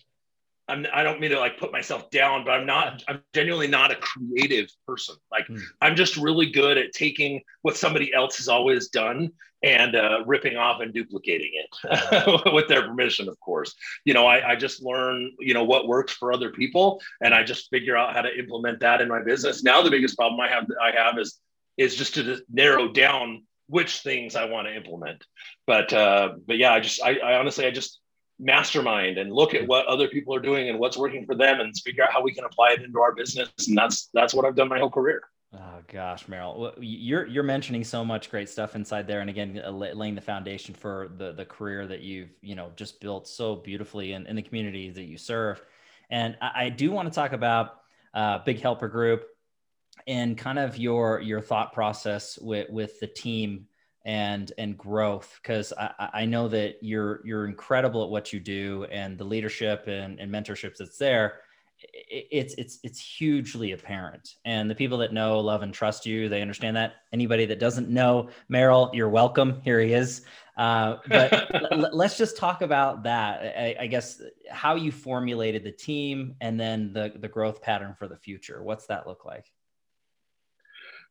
I'm, 0.67 0.85
I 0.93 1.03
don't 1.03 1.19
mean 1.21 1.31
to 1.31 1.39
like 1.39 1.59
put 1.59 1.71
myself 1.71 2.09
down, 2.09 2.43
but 2.43 2.51
I'm 2.51 2.65
not, 2.65 3.03
I'm 3.07 3.21
genuinely 3.33 3.67
not 3.67 3.91
a 3.91 3.95
creative 3.95 4.69
person. 4.85 5.15
Like 5.31 5.47
mm. 5.47 5.61
I'm 5.81 5.95
just 5.95 6.17
really 6.17 6.51
good 6.51 6.77
at 6.77 6.91
taking 6.93 7.41
what 7.61 7.77
somebody 7.77 8.13
else 8.13 8.37
has 8.37 8.49
always 8.49 8.89
done 8.89 9.31
and 9.63 9.95
uh, 9.95 10.19
ripping 10.25 10.55
off 10.55 10.81
and 10.81 10.93
duplicating 10.93 11.51
it 11.53 12.53
with 12.53 12.67
their 12.67 12.83
permission, 12.83 13.27
of 13.29 13.39
course. 13.39 13.73
You 14.05 14.13
know, 14.13 14.27
I, 14.27 14.51
I 14.51 14.55
just 14.55 14.83
learn, 14.83 15.31
you 15.39 15.53
know, 15.53 15.63
what 15.63 15.87
works 15.87 16.13
for 16.13 16.33
other 16.33 16.51
people 16.51 17.01
and 17.21 17.33
I 17.33 17.43
just 17.43 17.69
figure 17.69 17.97
out 17.97 18.13
how 18.13 18.21
to 18.21 18.37
implement 18.37 18.81
that 18.81 19.01
in 19.01 19.07
my 19.07 19.21
business. 19.23 19.63
Now, 19.63 19.81
the 19.81 19.89
biggest 19.89 20.17
problem 20.17 20.39
I 20.39 20.49
have, 20.49 20.67
I 20.81 20.91
have 20.91 21.17
is, 21.17 21.39
is 21.77 21.95
just 21.95 22.15
to 22.15 22.39
narrow 22.51 22.89
down 22.89 23.43
which 23.67 23.99
things 23.99 24.35
I 24.35 24.45
want 24.45 24.67
to 24.67 24.75
implement. 24.75 25.23
But, 25.65 25.91
uh, 25.93 26.33
but 26.45 26.57
yeah, 26.57 26.73
I 26.73 26.79
just, 26.79 27.01
I, 27.01 27.17
I 27.17 27.39
honestly, 27.39 27.65
I 27.65 27.71
just, 27.71 27.99
mastermind 28.39 29.17
and 29.17 29.33
look 29.33 29.53
at 29.53 29.67
what 29.67 29.85
other 29.87 30.07
people 30.07 30.33
are 30.35 30.39
doing 30.39 30.69
and 30.69 30.79
what's 30.79 30.97
working 30.97 31.25
for 31.25 31.35
them 31.35 31.59
and 31.59 31.75
figure 31.77 32.03
out 32.03 32.11
how 32.11 32.21
we 32.21 32.33
can 32.33 32.45
apply 32.45 32.71
it 32.71 32.83
into 32.83 32.99
our 32.99 33.13
business. 33.13 33.49
And 33.67 33.77
that's 33.77 34.09
that's 34.13 34.33
what 34.33 34.45
i've 34.45 34.55
done 34.55 34.69
my 34.69 34.79
whole 34.79 34.91
career. 34.91 35.23
Oh 35.53 35.79
gosh, 35.87 36.27
Merrill, 36.27 36.73
you're 36.77 37.25
you're 37.25 37.43
mentioning 37.43 37.83
so 37.83 38.03
much 38.03 38.29
great 38.29 38.49
stuff 38.49 38.75
inside 38.75 39.07
there, 39.07 39.21
and 39.21 39.29
again, 39.29 39.61
uh, 39.63 39.71
laying 39.71 40.13
the 40.13 40.21
foundation 40.21 40.75
for 40.75 41.09
the 41.17 41.31
the 41.31 41.45
career 41.45 41.87
that 41.87 42.01
you've 42.01 42.29
you 42.41 42.53
know 42.53 42.71
just 42.75 42.99
built 42.99 43.27
so 43.27 43.55
beautifully 43.55 44.11
in, 44.11 44.27
in 44.27 44.35
the 44.35 44.41
community 44.41 44.89
that 44.89 45.05
you 45.05 45.17
serve. 45.17 45.61
And 46.09 46.37
I, 46.41 46.65
I 46.65 46.69
do 46.69 46.91
want 46.91 47.07
to 47.07 47.15
talk 47.15 47.31
about 47.31 47.77
uh, 48.13 48.39
Big 48.39 48.59
Helper 48.59 48.89
Group 48.89 49.25
and 50.05 50.37
kind 50.37 50.59
of 50.59 50.77
your 50.77 51.21
your 51.21 51.39
thought 51.39 51.71
process 51.71 52.37
with 52.39 52.69
with 52.69 52.99
the 52.99 53.07
team 53.07 53.67
and 54.07 54.53
and 54.57 54.77
growth 54.77 55.37
because 55.43 55.73
I, 55.77 56.09
I 56.13 56.25
know 56.25 56.47
that 56.47 56.77
you're 56.81 57.21
you're 57.25 57.45
incredible 57.45 58.05
at 58.05 58.09
what 58.09 58.31
you 58.31 58.39
do 58.39 58.87
and 58.89 59.17
the 59.17 59.25
leadership 59.25 59.83
and, 59.87 60.19
and 60.19 60.31
mentorships 60.31 60.77
that's 60.77 60.97
there 60.97 61.41
it's 62.09 62.55
it's 62.55 62.79
it's 62.83 62.99
hugely 62.99 63.73
apparent. 63.73 64.35
And 64.45 64.67
the 64.67 64.73
people 64.73 64.97
that 64.99 65.13
know 65.13 65.39
love 65.39 65.61
and 65.61 65.71
trust 65.71 66.07
you 66.07 66.27
they 66.27 66.41
understand 66.41 66.75
that. 66.77 66.95
Anybody 67.13 67.45
that 67.45 67.59
doesn't 67.59 67.89
know 67.89 68.29
merrill 68.49 68.89
you're 68.93 69.09
welcome. 69.09 69.61
Here 69.63 69.79
he 69.79 69.93
is. 69.93 70.23
Uh, 70.57 70.97
but 71.07 71.53
l- 71.71 71.89
let's 71.93 72.17
just 72.17 72.35
talk 72.35 72.63
about 72.63 73.03
that. 73.03 73.41
I, 73.41 73.75
I, 73.81 73.87
guess 73.87 74.19
how 74.49 74.73
you 74.73 74.91
formulated 74.91 75.63
the 75.63 75.71
team 75.71 76.33
and 76.41 76.59
then 76.59 76.93
the 76.93 77.13
the 77.19 77.27
growth 77.27 77.61
pattern 77.61 77.93
for 77.93 78.07
the 78.07 78.17
future. 78.17 78.63
What's 78.63 78.87
that 78.87 79.05
look 79.05 79.23
like 79.23 79.51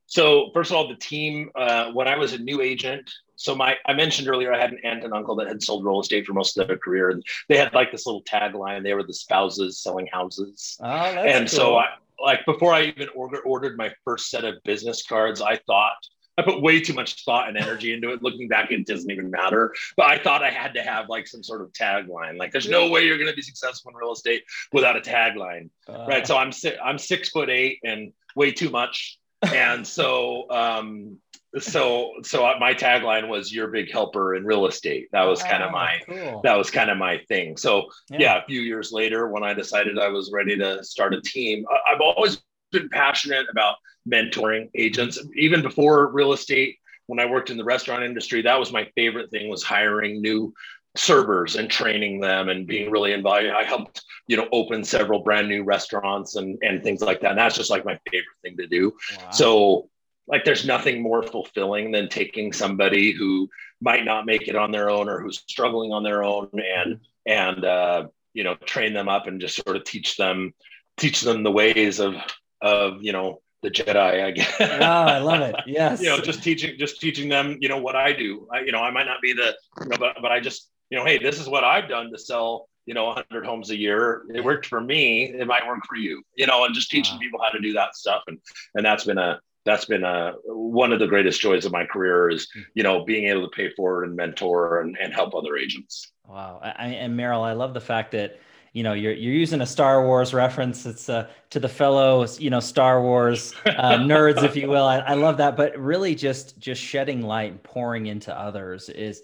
so 0.07 0.51
first 0.55 0.71
of 0.71 0.77
all 0.77 0.89
the 0.89 0.97
team 0.97 1.51
uh, 1.55 1.91
when 1.93 2.09
i 2.09 2.17
was 2.17 2.33
a 2.33 2.39
new 2.39 2.61
agent 2.61 3.11
so 3.37 3.55
my 3.55 3.77
I 3.85 3.93
mentioned 3.93 4.29
earlier 4.29 4.53
I 4.53 4.59
had 4.59 4.73
an 4.73 4.81
aunt 4.83 5.05
and 5.05 5.13
uncle 5.13 5.37
that 5.37 5.47
had 5.47 5.63
sold 5.63 5.85
real 5.85 6.01
estate 6.01 6.27
for 6.27 6.33
most 6.33 6.57
of 6.57 6.67
their 6.67 6.79
career, 6.79 7.11
and 7.11 7.23
they 7.49 7.57
had 7.59 7.73
like 7.75 7.93
this 7.93 8.07
little 8.07 8.23
tagline. 8.23 8.83
They 8.83 8.95
were 8.95 9.03
the 9.03 9.13
spouses 9.13 9.79
selling 9.79 10.07
houses. 10.11 10.79
Oh, 10.81 10.87
and 10.87 11.47
cool. 11.49 11.59
so 11.59 11.77
I 11.77 11.89
like 12.19 12.45
before 12.47 12.73
I 12.73 12.85
even 12.85 13.09
order, 13.15 13.41
ordered 13.41 13.77
my 13.77 13.93
first 14.05 14.31
set 14.31 14.45
of 14.45 14.63
business 14.65 15.03
cards, 15.03 15.43
I 15.43 15.57
thought 15.67 15.99
I 16.39 16.43
put 16.43 16.61
way 16.61 16.81
too 16.81 16.93
much 16.93 17.25
thought 17.25 17.49
and 17.49 17.57
energy 17.57 17.95
into 17.95 18.11
it. 18.11 18.23
Looking 18.23 18.47
back, 18.49 18.71
it 18.71 18.87
doesn't 18.87 19.11
even 19.11 19.31
matter. 19.31 19.75
But 19.97 20.11
I 20.11 20.19
thought 20.19 20.43
I 20.43 20.51
had 20.51 20.75
to 20.75 20.83
have 20.83 21.09
like 21.09 21.27
some 21.27 21.43
sort 21.43 21.63
of 21.63 21.73
tagline. 21.73 22.37
Like, 22.37 22.53
there's 22.53 22.69
no 22.69 22.91
way 22.91 23.07
you're 23.07 23.17
going 23.17 23.31
to 23.31 23.37
be 23.37 23.43
successful 23.43 23.91
in 23.91 23.97
real 23.97 24.13
estate 24.13 24.45
without 24.73 24.97
a 24.97 25.01
tagline, 25.01 25.71
uh, 25.89 26.05
right? 26.07 26.27
So 26.27 26.37
I'm 26.37 26.53
si- 26.53 26.77
I'm 26.83 26.99
six 26.99 27.31
foot 27.31 27.49
eight 27.49 27.79
and 27.85 28.13
way 28.35 28.53
too 28.53 28.69
much, 28.69 29.19
and 29.43 29.87
so 29.87 30.51
um, 30.51 31.19
so 31.59 32.13
so 32.23 32.53
my 32.59 32.75
tagline 32.75 33.29
was 33.29 33.53
your 33.53 33.69
big 33.69 33.91
helper 33.91 34.35
in 34.35 34.45
real 34.45 34.67
estate 34.67 35.09
that 35.13 35.25
was 35.25 35.43
kind 35.43 35.63
of 35.63 35.71
oh, 35.71 35.73
my 35.73 36.01
cool. 36.07 36.41
that 36.43 36.57
was 36.57 36.71
kind 36.71 36.91
of 36.91 36.99
my 36.99 37.19
thing 37.29 37.57
so 37.57 37.87
yeah. 38.11 38.19
yeah. 38.21 38.43
a 38.43 38.47
few 38.47 38.61
years 38.61 38.93
later 38.93 39.29
when 39.29 39.43
i 39.43 39.55
decided 39.55 39.99
i 39.99 40.09
was 40.09 40.31
ready 40.33 40.57
to 40.57 40.83
start 40.85 41.15
a 41.15 41.21
team 41.23 41.65
i've 41.91 42.01
always 42.01 42.43
been 42.73 42.89
passionate 42.91 43.47
about 43.51 43.77
mentoring 44.11 44.69
agents 44.75 45.19
even 45.35 45.63
before 45.63 46.09
real 46.13 46.33
estate 46.33 46.77
when 47.07 47.19
i 47.19 47.25
worked 47.25 47.51
in 47.51 47.57
the 47.57 47.65
restaurant 47.65 48.03
industry 48.03 48.43
that 48.43 48.59
was 48.59 48.73
my 48.73 48.87
favorite 48.95 49.31
thing 49.31 49.49
was 49.49 49.63
hiring 49.63 50.21
new 50.21 50.53
servers 50.97 51.57
and 51.57 51.71
training 51.71 52.21
them 52.21 52.49
and 52.49 52.67
being 52.67 52.91
really 52.91 53.13
involved 53.13 53.47
i 53.47 53.63
helped 53.63 54.03
you 54.27 54.37
know 54.37 54.49
open 54.53 54.83
several 54.83 55.21
brand 55.21 55.49
new 55.49 55.63
restaurants 55.63 56.37
and 56.37 56.59
and 56.63 56.83
things 56.83 57.01
like 57.01 57.21
that 57.21 57.31
and 57.31 57.39
that's 57.39 57.57
just 57.57 57.71
like 57.71 57.85
my 57.85 57.99
favorite 58.11 58.27
thing 58.43 58.57
to 58.57 58.67
do 58.67 58.93
wow. 59.19 59.31
so 59.31 59.89
like 60.29 60.45
there's 60.45 60.67
nothing 60.67 61.03
more 61.03 61.23
fulfilling 61.23 61.93
than 61.93 62.09
taking 62.09 62.53
somebody 62.53 63.13
who 63.13 63.49
might 63.81 64.05
not 64.05 64.27
make 64.27 64.49
it 64.49 64.57
on 64.57 64.71
their 64.73 64.91
own 64.91 65.09
or 65.09 65.21
who's 65.21 65.43
struggling 65.47 65.93
on 65.93 66.03
their 66.03 66.25
own 66.25 66.49
and 66.55 66.99
and 67.27 67.65
uh, 67.65 68.07
you 68.35 68.45
know 68.45 68.55
train 68.65 68.93
them 68.93 69.09
up 69.09 69.27
and 69.27 69.41
just 69.41 69.57
sort 69.57 69.77
of 69.77 69.85
teach 69.85 70.17
them 70.17 70.53
teach 70.97 71.21
them 71.21 71.43
the 71.43 71.53
ways 71.53 72.01
of 72.01 72.15
of 72.63 73.03
you 73.03 73.13
know 73.13 73.41
the 73.63 73.71
Jedi. 73.71 74.25
I 74.25 74.31
guess. 74.31 74.55
oh, 74.61 74.65
I 74.65 75.19
love 75.19 75.41
it. 75.43 75.57
Yes. 75.67 76.01
you 76.01 76.09
know, 76.09 76.19
just 76.19 76.43
teaching 76.43 76.79
just 76.79 77.01
teaching 77.01 77.29
them 77.29 77.59
you 77.61 77.69
know 77.69 77.79
what 77.79 77.97
I 77.97 78.13
do. 78.13 78.49
I, 78.53 78.61
you 78.61 78.73
know, 78.73 78.81
I 78.81 78.91
might 78.91 79.07
not 79.07 79.21
be 79.21 79.33
the 79.33 79.55
you 79.83 79.89
know, 79.89 79.97
but 79.99 80.17
but 80.21 80.33
I 80.33 80.41
just 80.41 80.71
you 80.91 80.99
know, 80.99 81.05
hey, 81.05 81.19
this 81.19 81.41
is 81.41 81.49
what 81.49 81.65
I've 81.65 81.89
done 81.89 82.11
to 82.13 82.19
sell 82.19 82.69
you 82.87 82.95
know 82.95 83.07
100 83.07 83.45
homes 83.45 83.71
a 83.71 83.77
year. 83.77 84.23
It 84.33 84.43
worked 84.43 84.67
for 84.67 84.81
me. 84.81 85.25
It 85.25 85.47
might 85.47 85.67
work 85.67 85.85
for 85.87 85.97
you 85.97 86.23
you 86.37 86.47
know 86.47 86.65
and 86.65 86.75
just 86.75 86.91
teaching 86.91 87.17
wow. 87.17 87.21
people 87.21 87.41
how 87.43 87.51
to 87.51 87.61
do 87.61 87.73
that 87.75 87.97
stuff. 87.97 88.23
And 88.29 88.39
and 88.75 88.85
that's 88.85 89.05
been 89.05 89.19
a 89.19 89.41
that's 89.65 89.85
been 89.85 90.05
a, 90.05 90.35
one 90.47 90.93
of 90.93 91.01
the 91.01 91.09
greatest 91.09 91.41
joys 91.41 91.65
of 91.65 91.73
my 91.73 91.85
career 91.85 92.31
is 92.31 92.49
hmm. 92.55 92.61
you 92.75 92.83
know 92.83 93.05
being 93.05 93.27
able 93.27 93.43
to 93.43 93.55
pay 93.55 93.71
forward 93.75 94.05
and 94.05 94.17
mentor 94.17 94.81
and, 94.81 94.97
and 94.99 95.13
help 95.13 95.35
other 95.35 95.57
agents. 95.57 96.13
Wow. 96.25 96.61
I, 96.63 96.87
and 96.87 97.17
merrill 97.17 97.43
i 97.43 97.53
love 97.53 97.73
the 97.73 97.81
fact 97.81 98.11
that 98.13 98.41
you 98.73 98.83
know 98.83 98.95
you're, 98.95 99.13
you're 99.13 99.33
using 99.33 99.61
a 99.63 99.67
star 99.67 100.05
wars 100.05 100.35
reference. 100.35 100.85
It's 100.87 101.09
uh, 101.09 101.29
to 101.51 101.59
the 101.59 101.69
fellow 101.69 102.27
you 102.39 102.51
know 102.51 102.61
star 102.61 103.03
wars 103.03 103.55
uh, 103.65 103.71
nerds 103.99 104.43
if 104.45 104.55
you 104.55 104.69
will. 104.69 104.85
I, 104.85 104.99
I 104.99 105.15
love 105.15 105.39
that. 105.39 105.57
But 105.57 105.79
really 105.79 106.15
just 106.15 106.59
just 106.59 106.81
shedding 106.81 107.23
light 107.23 107.51
and 107.51 107.63
pouring 107.63 108.07
into 108.07 108.39
others 108.39 108.89
is 108.91 109.23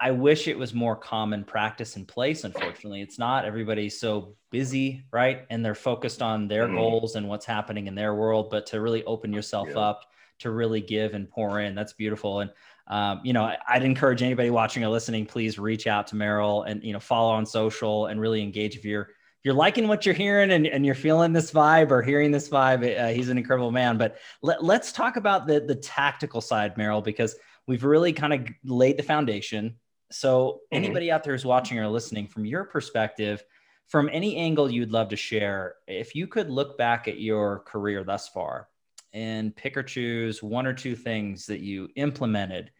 I 0.00 0.10
wish 0.10 0.48
it 0.48 0.58
was 0.58 0.74
more 0.74 0.96
common 0.96 1.44
practice 1.44 1.96
in 1.96 2.04
place. 2.04 2.44
Unfortunately, 2.44 3.00
it's 3.00 3.18
not. 3.18 3.44
Everybody's 3.44 3.98
so 3.98 4.36
busy, 4.50 5.04
right? 5.12 5.46
And 5.50 5.64
they're 5.64 5.74
focused 5.74 6.22
on 6.22 6.48
their 6.48 6.66
mm-hmm. 6.66 6.76
goals 6.76 7.16
and 7.16 7.28
what's 7.28 7.46
happening 7.46 7.86
in 7.86 7.94
their 7.94 8.14
world. 8.14 8.50
But 8.50 8.66
to 8.66 8.80
really 8.80 9.04
open 9.04 9.32
yourself 9.32 9.68
yeah. 9.70 9.78
up, 9.78 10.04
to 10.40 10.50
really 10.50 10.80
give 10.80 11.14
and 11.14 11.30
pour 11.30 11.60
in, 11.60 11.74
that's 11.74 11.92
beautiful. 11.92 12.40
And 12.40 12.50
um, 12.90 13.20
you 13.22 13.32
know, 13.32 13.54
I'd 13.68 13.84
encourage 13.84 14.20
anybody 14.22 14.50
watching 14.50 14.84
or 14.84 14.88
listening, 14.88 15.24
please 15.24 15.58
reach 15.58 15.86
out 15.86 16.08
to 16.08 16.16
Merrill 16.16 16.64
and 16.64 16.82
you 16.82 16.92
know 16.92 17.00
follow 17.00 17.30
on 17.30 17.46
social 17.46 18.06
and 18.06 18.20
really 18.20 18.42
engage 18.42 18.76
if 18.76 18.84
you're 18.84 19.02
if 19.02 19.44
you're 19.44 19.54
liking 19.54 19.88
what 19.88 20.04
you're 20.04 20.14
hearing 20.14 20.50
and, 20.50 20.66
and 20.66 20.84
you're 20.84 20.94
feeling 20.94 21.32
this 21.32 21.52
vibe 21.52 21.92
or 21.92 22.02
hearing 22.02 22.32
this 22.32 22.48
vibe. 22.48 22.98
Uh, 22.98 23.08
he's 23.08 23.28
an 23.28 23.38
incredible 23.38 23.70
man. 23.70 23.96
But 23.96 24.18
let, 24.42 24.62
let's 24.62 24.92
talk 24.92 25.16
about 25.16 25.46
the 25.46 25.60
the 25.60 25.76
tactical 25.76 26.40
side, 26.40 26.76
Merrill, 26.76 27.00
because 27.00 27.36
we've 27.68 27.84
really 27.84 28.12
kind 28.12 28.32
of 28.32 28.48
laid 28.64 28.96
the 28.96 29.04
foundation. 29.04 29.76
So, 30.10 30.60
mm-hmm. 30.72 30.76
anybody 30.76 31.06
mm-hmm. 31.06 31.14
out 31.14 31.24
there 31.24 31.34
who's 31.34 31.44
watching 31.44 31.78
or 31.78 31.88
listening, 31.88 32.26
from 32.26 32.44
your 32.44 32.64
perspective, 32.64 33.42
from 33.88 34.08
any 34.12 34.36
angle 34.36 34.70
you'd 34.70 34.92
love 34.92 35.08
to 35.08 35.16
share, 35.16 35.74
if 35.88 36.14
you 36.14 36.26
could 36.26 36.50
look 36.50 36.78
back 36.78 37.08
at 37.08 37.20
your 37.20 37.60
career 37.60 38.04
thus 38.04 38.28
far 38.28 38.68
and 39.12 39.54
pick 39.56 39.76
or 39.76 39.82
choose 39.82 40.42
one 40.42 40.66
or 40.66 40.72
two 40.72 40.94
things 40.94 41.46
that 41.46 41.60
you 41.60 41.88
implemented 41.96 42.70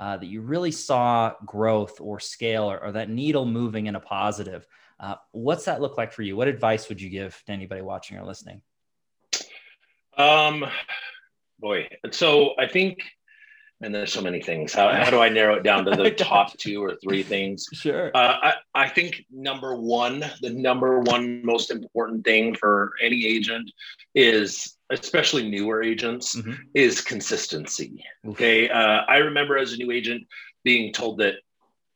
uh, 0.00 0.16
that 0.16 0.26
you 0.26 0.40
really 0.40 0.70
saw 0.70 1.34
growth 1.44 2.00
or 2.00 2.18
scale 2.18 2.70
or, 2.70 2.82
or 2.82 2.92
that 2.92 3.10
needle 3.10 3.44
moving 3.44 3.86
in 3.86 3.96
a 3.96 4.00
positive, 4.00 4.66
uh, 4.98 5.16
what's 5.32 5.66
that 5.66 5.80
look 5.80 5.98
like 5.98 6.12
for 6.12 6.22
you? 6.22 6.36
What 6.36 6.48
advice 6.48 6.88
would 6.88 7.00
you 7.02 7.10
give 7.10 7.42
to 7.46 7.52
anybody 7.52 7.82
watching 7.82 8.16
or 8.16 8.24
listening? 8.24 8.62
Um, 10.16 10.64
boy, 11.58 11.88
so 12.12 12.54
I 12.58 12.66
think 12.66 13.02
and 13.82 13.94
there's 13.94 14.12
so 14.12 14.20
many 14.20 14.40
things. 14.40 14.72
How, 14.72 14.92
how 14.92 15.10
do 15.10 15.20
I 15.20 15.28
narrow 15.30 15.54
it 15.54 15.62
down 15.62 15.84
to 15.86 15.90
the 15.90 16.10
top 16.10 16.56
two 16.58 16.82
or 16.82 16.96
three 16.96 17.22
things? 17.22 17.66
Sure. 17.72 18.10
Uh, 18.14 18.36
I, 18.42 18.54
I 18.74 18.88
think 18.88 19.24
number 19.30 19.74
one, 19.74 20.24
the 20.42 20.50
number 20.50 21.00
one 21.00 21.44
most 21.44 21.70
important 21.70 22.24
thing 22.24 22.54
for 22.54 22.92
any 23.02 23.26
agent 23.26 23.70
is, 24.14 24.76
especially 24.90 25.48
newer 25.48 25.82
agents, 25.82 26.36
mm-hmm. 26.36 26.52
is 26.74 27.00
consistency. 27.00 28.04
Okay. 28.28 28.68
Uh, 28.68 29.02
I 29.08 29.18
remember 29.18 29.56
as 29.56 29.72
a 29.72 29.76
new 29.76 29.90
agent 29.90 30.26
being 30.62 30.92
told 30.92 31.18
that 31.18 31.36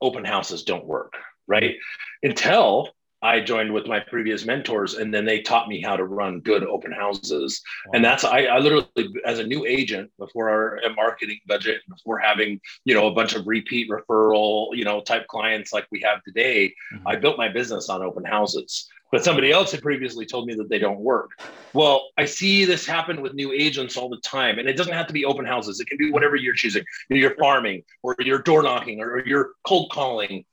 open 0.00 0.24
houses 0.24 0.64
don't 0.64 0.86
work, 0.86 1.14
right? 1.46 1.76
Until 2.22 2.94
I 3.25 3.40
joined 3.40 3.73
with 3.73 3.87
my 3.87 4.00
previous 4.00 4.45
mentors, 4.45 4.95
and 4.95 5.12
then 5.12 5.25
they 5.25 5.40
taught 5.40 5.66
me 5.66 5.81
how 5.81 5.97
to 5.97 6.04
run 6.04 6.40
good 6.40 6.62
open 6.62 6.93
houses. 6.93 7.62
Wow. 7.87 7.93
And 7.95 8.04
that's 8.04 8.23
I, 8.23 8.45
I, 8.45 8.59
literally, 8.59 8.87
as 9.25 9.38
a 9.38 9.47
new 9.47 9.64
agent, 9.64 10.11
before 10.19 10.50
our 10.50 10.78
marketing 10.95 11.40
budget, 11.47 11.81
before 11.88 12.19
having 12.19 12.61
you 12.85 12.95
know 12.95 13.07
a 13.07 13.14
bunch 13.14 13.35
of 13.35 13.47
repeat 13.47 13.88
referral 13.88 14.76
you 14.76 14.85
know 14.85 15.00
type 15.00 15.26
clients 15.26 15.73
like 15.73 15.87
we 15.90 16.02
have 16.02 16.23
today, 16.23 16.75
mm-hmm. 16.93 17.09
I 17.09 17.16
built 17.16 17.38
my 17.38 17.49
business 17.49 17.88
on 17.88 18.02
open 18.02 18.25
houses. 18.25 18.88
But 19.11 19.25
somebody 19.25 19.52
else 19.52 19.71
had 19.71 19.81
previously 19.81 20.26
told 20.26 20.47
me 20.47 20.54
that 20.57 20.69
they 20.69 20.78
don't 20.81 20.99
work. 20.99 21.31
Well, 21.73 22.09
I 22.19 22.25
see 22.25 22.64
this 22.64 22.85
happen 22.85 23.23
with 23.23 23.33
new 23.33 23.52
agents 23.52 23.97
all 23.97 24.09
the 24.09 24.19
time, 24.19 24.59
and 24.59 24.69
it 24.69 24.76
doesn't 24.76 24.93
have 24.93 25.07
to 25.07 25.12
be 25.12 25.25
open 25.25 25.47
houses. 25.47 25.78
It 25.78 25.87
can 25.87 25.99
be 25.99 26.11
whatever 26.11 26.35
you're 26.35 26.54
choosing. 26.54 26.85
You're 27.09 27.37
farming, 27.37 27.85
or 28.02 28.16
you're 28.19 28.40
door 28.40 28.64
knocking, 28.64 29.00
or 29.00 29.25
you're 29.25 29.52
cold 29.64 29.93
calling, 29.93 30.45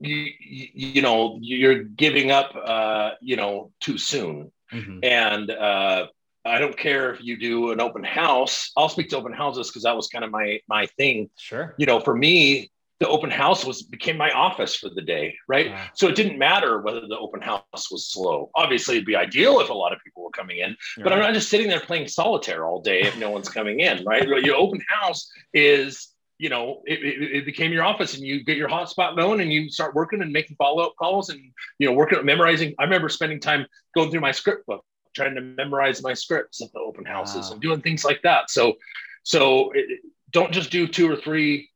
you, 0.00 0.32
you 0.40 1.02
know 1.02 1.38
you're 1.40 1.84
giving 1.84 2.30
up 2.30 2.54
uh, 2.56 3.10
you 3.20 3.36
know 3.36 3.70
too 3.80 3.98
soon. 3.98 4.50
Mm-hmm. 4.72 5.00
and 5.04 5.50
uh, 5.50 6.06
i 6.44 6.58
don't 6.58 6.76
care 6.76 7.12
if 7.14 7.22
you 7.22 7.38
do 7.38 7.70
an 7.70 7.80
open 7.80 8.02
house 8.02 8.72
i'll 8.76 8.88
speak 8.88 9.10
to 9.10 9.16
open 9.16 9.32
houses 9.32 9.68
because 9.68 9.84
that 9.84 9.94
was 9.94 10.08
kind 10.08 10.24
of 10.24 10.32
my 10.32 10.58
my 10.68 10.86
thing. 10.98 11.30
Sure. 11.36 11.74
You 11.78 11.86
know 11.86 12.00
for 12.00 12.16
me 12.16 12.70
the 12.98 13.06
open 13.08 13.30
house 13.30 13.64
was 13.64 13.82
became 13.82 14.16
my 14.16 14.30
office 14.32 14.74
for 14.74 14.88
the 14.88 15.02
day 15.02 15.36
right? 15.46 15.72
So 15.94 16.08
it 16.08 16.16
didn't 16.16 16.38
matter 16.38 16.80
whether 16.80 17.02
the 17.06 17.18
open 17.18 17.40
house 17.42 17.90
was 17.90 18.06
slow. 18.10 18.50
Obviously 18.56 18.96
it'd 18.96 19.06
be 19.06 19.14
ideal 19.14 19.60
if 19.60 19.68
a 19.68 19.74
lot 19.74 19.92
of 19.92 19.98
people 20.02 20.24
were 20.24 20.30
coming 20.30 20.58
in 20.58 20.76
but 21.04 21.12
i'm 21.12 21.20
not 21.20 21.34
just 21.34 21.50
sitting 21.50 21.68
there 21.68 21.80
playing 21.80 22.08
solitaire 22.08 22.64
all 22.66 22.80
day 22.80 23.02
if 23.02 23.16
no 23.18 23.30
one's 23.30 23.50
coming 23.50 23.80
in 23.80 24.02
right? 24.04 24.26
Your 24.26 24.56
open 24.56 24.80
house 24.88 25.30
is 25.52 26.13
you 26.38 26.48
know, 26.48 26.82
it, 26.84 27.00
it, 27.02 27.36
it, 27.36 27.46
became 27.46 27.72
your 27.72 27.84
office 27.84 28.14
and 28.14 28.24
you 28.24 28.42
get 28.42 28.56
your 28.56 28.68
hotspot 28.68 29.16
going 29.16 29.40
and 29.40 29.52
you 29.52 29.70
start 29.70 29.94
working 29.94 30.20
and 30.20 30.32
making 30.32 30.56
follow 30.56 30.82
up 30.82 30.94
calls 30.98 31.28
and, 31.28 31.40
you 31.78 31.86
know, 31.86 31.92
working, 31.92 32.24
memorizing. 32.24 32.74
I 32.78 32.84
remember 32.84 33.08
spending 33.08 33.38
time 33.38 33.66
going 33.94 34.10
through 34.10 34.20
my 34.20 34.32
script 34.32 34.66
book 34.66 34.84
trying 35.14 35.36
to 35.36 35.40
memorize 35.40 36.02
my 36.02 36.12
scripts 36.12 36.60
at 36.60 36.72
the 36.72 36.80
open 36.80 37.04
houses 37.04 37.46
wow. 37.46 37.52
and 37.52 37.62
doing 37.62 37.80
things 37.80 38.04
like 38.04 38.20
that. 38.22 38.50
So, 38.50 38.74
so 39.22 39.70
it, 39.72 40.00
don't 40.32 40.52
just 40.52 40.70
do 40.70 40.88
two 40.88 41.10
or 41.10 41.16
three, 41.16 41.70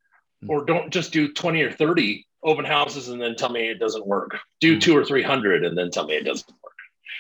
mm. 0.45 0.49
or 0.49 0.65
don't 0.65 0.93
just 0.93 1.13
do 1.13 1.33
20 1.33 1.63
or 1.63 1.71
30 1.71 2.27
open 2.43 2.65
houses 2.65 3.09
and 3.09 3.21
then 3.21 3.37
tell 3.37 3.51
me 3.51 3.69
it 3.69 3.79
doesn't 3.79 4.07
work. 4.07 4.37
Do 4.61 4.77
mm. 4.77 4.81
two 4.81 4.97
or 4.97 5.05
300 5.05 5.65
and 5.65 5.79
then 5.79 5.91
tell 5.91 6.07
me 6.07 6.15
it 6.15 6.25
doesn't 6.25 6.51
work. 6.51 6.73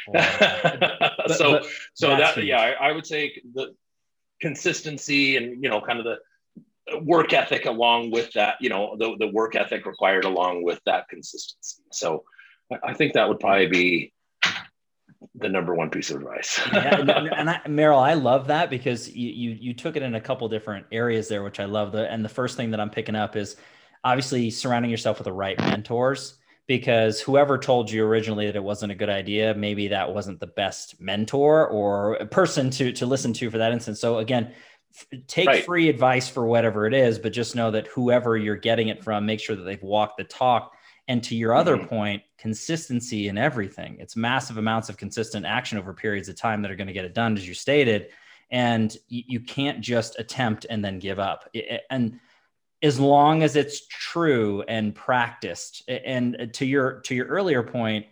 Wow. 0.09 1.11
so, 1.37 1.53
but 1.53 1.67
so 1.95 2.09
that, 2.09 2.35
huge. 2.35 2.47
yeah, 2.47 2.61
I, 2.61 2.89
I 2.89 2.93
would 2.93 3.07
say 3.07 3.41
the 3.55 3.75
consistency 4.41 5.37
and, 5.37 5.63
you 5.63 5.71
know, 5.71 5.81
kind 5.81 6.01
of 6.01 6.05
the, 6.05 6.17
work 7.03 7.33
ethic 7.33 7.67
along 7.67 8.11
with 8.11 8.33
that 8.33 8.57
you 8.61 8.69
know 8.69 8.97
the, 8.99 9.17
the 9.19 9.29
work 9.29 9.55
ethic 9.55 9.87
required 9.87 10.25
along 10.25 10.63
with 10.63 10.81
that 10.87 11.09
consistency 11.09 11.83
so 11.93 12.25
I 12.85 12.93
think 12.93 13.15
that 13.15 13.29
would 13.29 13.41
probably 13.41 13.67
be 13.67 14.13
the 15.35 15.49
number 15.49 15.75
one 15.75 15.91
piece 15.91 16.11
of 16.11 16.19
advice. 16.19 16.61
yeah, 16.73 17.01
and, 17.01 17.11
and 17.11 17.51
I, 17.51 17.61
Merrill, 17.67 17.99
I 17.99 18.15
love 18.15 18.49
that 18.49 18.71
because 18.71 19.15
you, 19.15 19.31
you 19.31 19.51
you 19.61 19.75
took 19.75 19.97
it 19.97 20.03
in 20.03 20.15
a 20.15 20.21
couple 20.21 20.49
different 20.49 20.87
areas 20.93 21.29
there, 21.29 21.43
which 21.43 21.61
I 21.61 21.65
love. 21.65 21.93
The 21.93 22.11
and 22.11 22.25
the 22.25 22.29
first 22.29 22.57
thing 22.57 22.71
that 22.73 22.81
I'm 22.81 22.91
picking 22.91 23.15
up 23.15 23.37
is 23.37 23.57
obviously 24.05 24.51
surrounding 24.51 24.91
yourself 24.91 25.19
with 25.19 25.25
the 25.25 25.33
right 25.33 25.59
mentors 25.59 26.39
because 26.67 27.21
whoever 27.21 27.59
told 27.59 27.91
you 27.91 28.05
originally 28.05 28.47
that 28.47 28.57
it 28.57 28.63
wasn't 28.63 28.93
a 28.93 28.95
good 28.95 29.09
idea, 29.09 29.55
maybe 29.55 29.89
that 29.89 30.13
wasn't 30.13 30.39
the 30.39 30.47
best 30.47 31.01
mentor 31.01 31.67
or 31.67 32.19
person 32.31 32.71
to 32.71 32.93
to 32.93 33.07
listen 33.07 33.33
to 33.33 33.51
for 33.51 33.59
that 33.59 33.73
instance. 33.73 34.01
So 34.01 34.19
again, 34.19 34.53
take 35.27 35.47
right. 35.47 35.65
free 35.65 35.89
advice 35.89 36.29
for 36.29 36.47
whatever 36.47 36.87
it 36.87 36.95
is, 36.95 37.19
but 37.19 37.33
just 37.33 37.55
know 37.55 37.71
that 37.71 37.87
whoever 37.89 38.37
you're 38.37 38.57
getting 38.57 38.89
it 38.89 39.03
from, 39.03 39.27
make 39.27 39.41
sure 39.41 39.57
that 39.57 39.63
they've 39.63 39.83
walked 39.83 40.19
the 40.19 40.25
talk 40.25 40.75
and 41.09 41.23
to 41.25 41.35
your 41.35 41.55
other 41.55 41.77
mm-hmm. 41.77 41.87
point, 41.87 42.23
consistency 42.37 43.29
in 43.29 43.39
everything. 43.39 43.97
It's 43.99 44.15
massive 44.15 44.59
amounts 44.59 44.89
of 44.89 44.97
consistent 44.97 45.47
action 45.47 45.79
over 45.79 45.95
periods 45.95 46.29
of 46.29 46.37
time 46.37 46.63
that 46.63 46.71
are 46.71 46.77
going 46.77 46.87
to 46.87 46.93
get 46.93 47.05
it 47.05 47.15
done, 47.15 47.37
as 47.37 47.49
you 47.49 47.55
stated. 47.55 48.09
And 48.51 48.97
you, 49.09 49.23
you 49.27 49.41
can't 49.41 49.81
just 49.81 50.19
attempt 50.19 50.67
and 50.69 50.85
then 50.85 50.99
give 50.99 51.19
up. 51.19 51.49
And 51.91 52.21
as 52.83 53.01
long 53.01 53.43
as 53.43 53.57
it's 53.57 53.87
true 53.89 54.63
and 54.69 54.95
practiced, 54.95 55.89
and 55.89 56.51
to 56.55 56.65
your 56.65 57.01
to 57.01 57.15
your 57.15 57.27
earlier 57.27 57.63
point, 57.63 58.07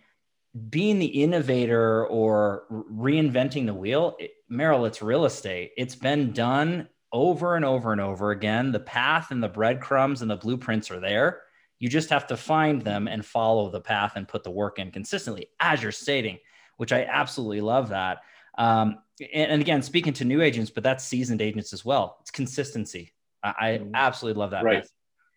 being 0.69 0.99
the 0.99 1.05
innovator 1.05 2.05
or 2.07 2.63
reinventing 2.71 3.65
the 3.65 3.73
wheel, 3.73 4.15
it, 4.19 4.31
Merrill, 4.49 4.85
it's 4.85 5.01
real 5.01 5.25
estate. 5.25 5.71
It's 5.77 5.95
been 5.95 6.31
done 6.31 6.89
over 7.11 7.55
and 7.55 7.65
over 7.65 7.91
and 7.91 8.01
over 8.01 8.31
again. 8.31 8.71
The 8.71 8.79
path 8.79 9.31
and 9.31 9.41
the 9.41 9.47
breadcrumbs 9.47 10.21
and 10.21 10.31
the 10.31 10.35
blueprints 10.35 10.91
are 10.91 10.99
there 10.99 11.41
you 11.79 11.89
just 11.89 12.09
have 12.09 12.27
to 12.27 12.37
find 12.37 12.81
them 12.81 13.07
and 13.07 13.25
follow 13.25 13.69
the 13.69 13.81
path 13.81 14.13
and 14.15 14.27
put 14.27 14.43
the 14.43 14.51
work 14.51 14.79
in 14.79 14.91
consistently, 14.91 15.49
as 15.59 15.83
you're 15.83 15.91
stating, 15.91 16.39
which 16.77 16.91
I 16.91 17.03
absolutely 17.03 17.61
love 17.61 17.89
that. 17.89 18.19
Um, 18.57 18.99
and, 19.19 19.51
and, 19.51 19.61
again, 19.61 19.81
speaking 19.81 20.13
to 20.13 20.25
new 20.25 20.41
agents, 20.41 20.71
but 20.71 20.83
that's 20.83 21.03
seasoned 21.03 21.41
agents 21.41 21.73
as 21.73 21.85
well. 21.85 22.17
It's 22.21 22.31
consistency. 22.31 23.13
I, 23.43 23.53
I 23.59 23.67
mm-hmm. 23.77 23.91
absolutely 23.93 24.39
love 24.39 24.51
that. 24.51 24.63
Right. 24.63 24.87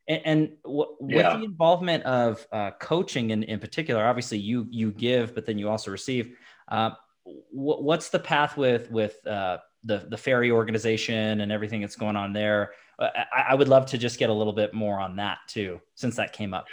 And, 0.09 0.21
and 0.25 0.49
w- 0.64 0.97
yeah. 1.07 1.16
with 1.33 1.40
the 1.40 1.45
involvement 1.45 2.04
of 2.04 2.47
uh, 2.52 2.73
coaching 2.80 3.30
in, 3.30 3.42
in 3.45 3.59
particular, 3.59 4.04
obviously 4.04 4.38
you 4.38 4.66
you 4.71 4.92
give, 4.92 5.35
but 5.35 5.47
then 5.47 5.59
you 5.59 5.69
also 5.69 5.90
receive. 5.90 6.37
Uh, 6.69 6.90
w- 7.25 7.83
what's 7.83 8.11
the 8.11 8.19
path 8.19 8.57
with 8.57 8.90
with 8.90 9.25
uh, 9.26 9.59
the 9.85 10.07
the 10.09 10.16
ferry 10.16 10.50
organization 10.50 11.40
and 11.40 11.52
everything 11.52 11.80
that's 11.80 11.97
going 11.97 12.16
on 12.16 12.33
there? 12.33 12.73
I, 13.00 13.47
I 13.50 13.54
would 13.54 13.69
love 13.69 13.87
to 13.87 13.99
just 13.99 14.19
get 14.19 14.30
a 14.30 14.35
little 14.35 14.52
bit 14.52 14.75
more 14.75 15.00
on 15.00 15.16
that 15.16 15.38
too, 15.49 15.80
since 15.95 16.16
that 16.16 16.33
came 16.33 16.52
up. 16.52 16.66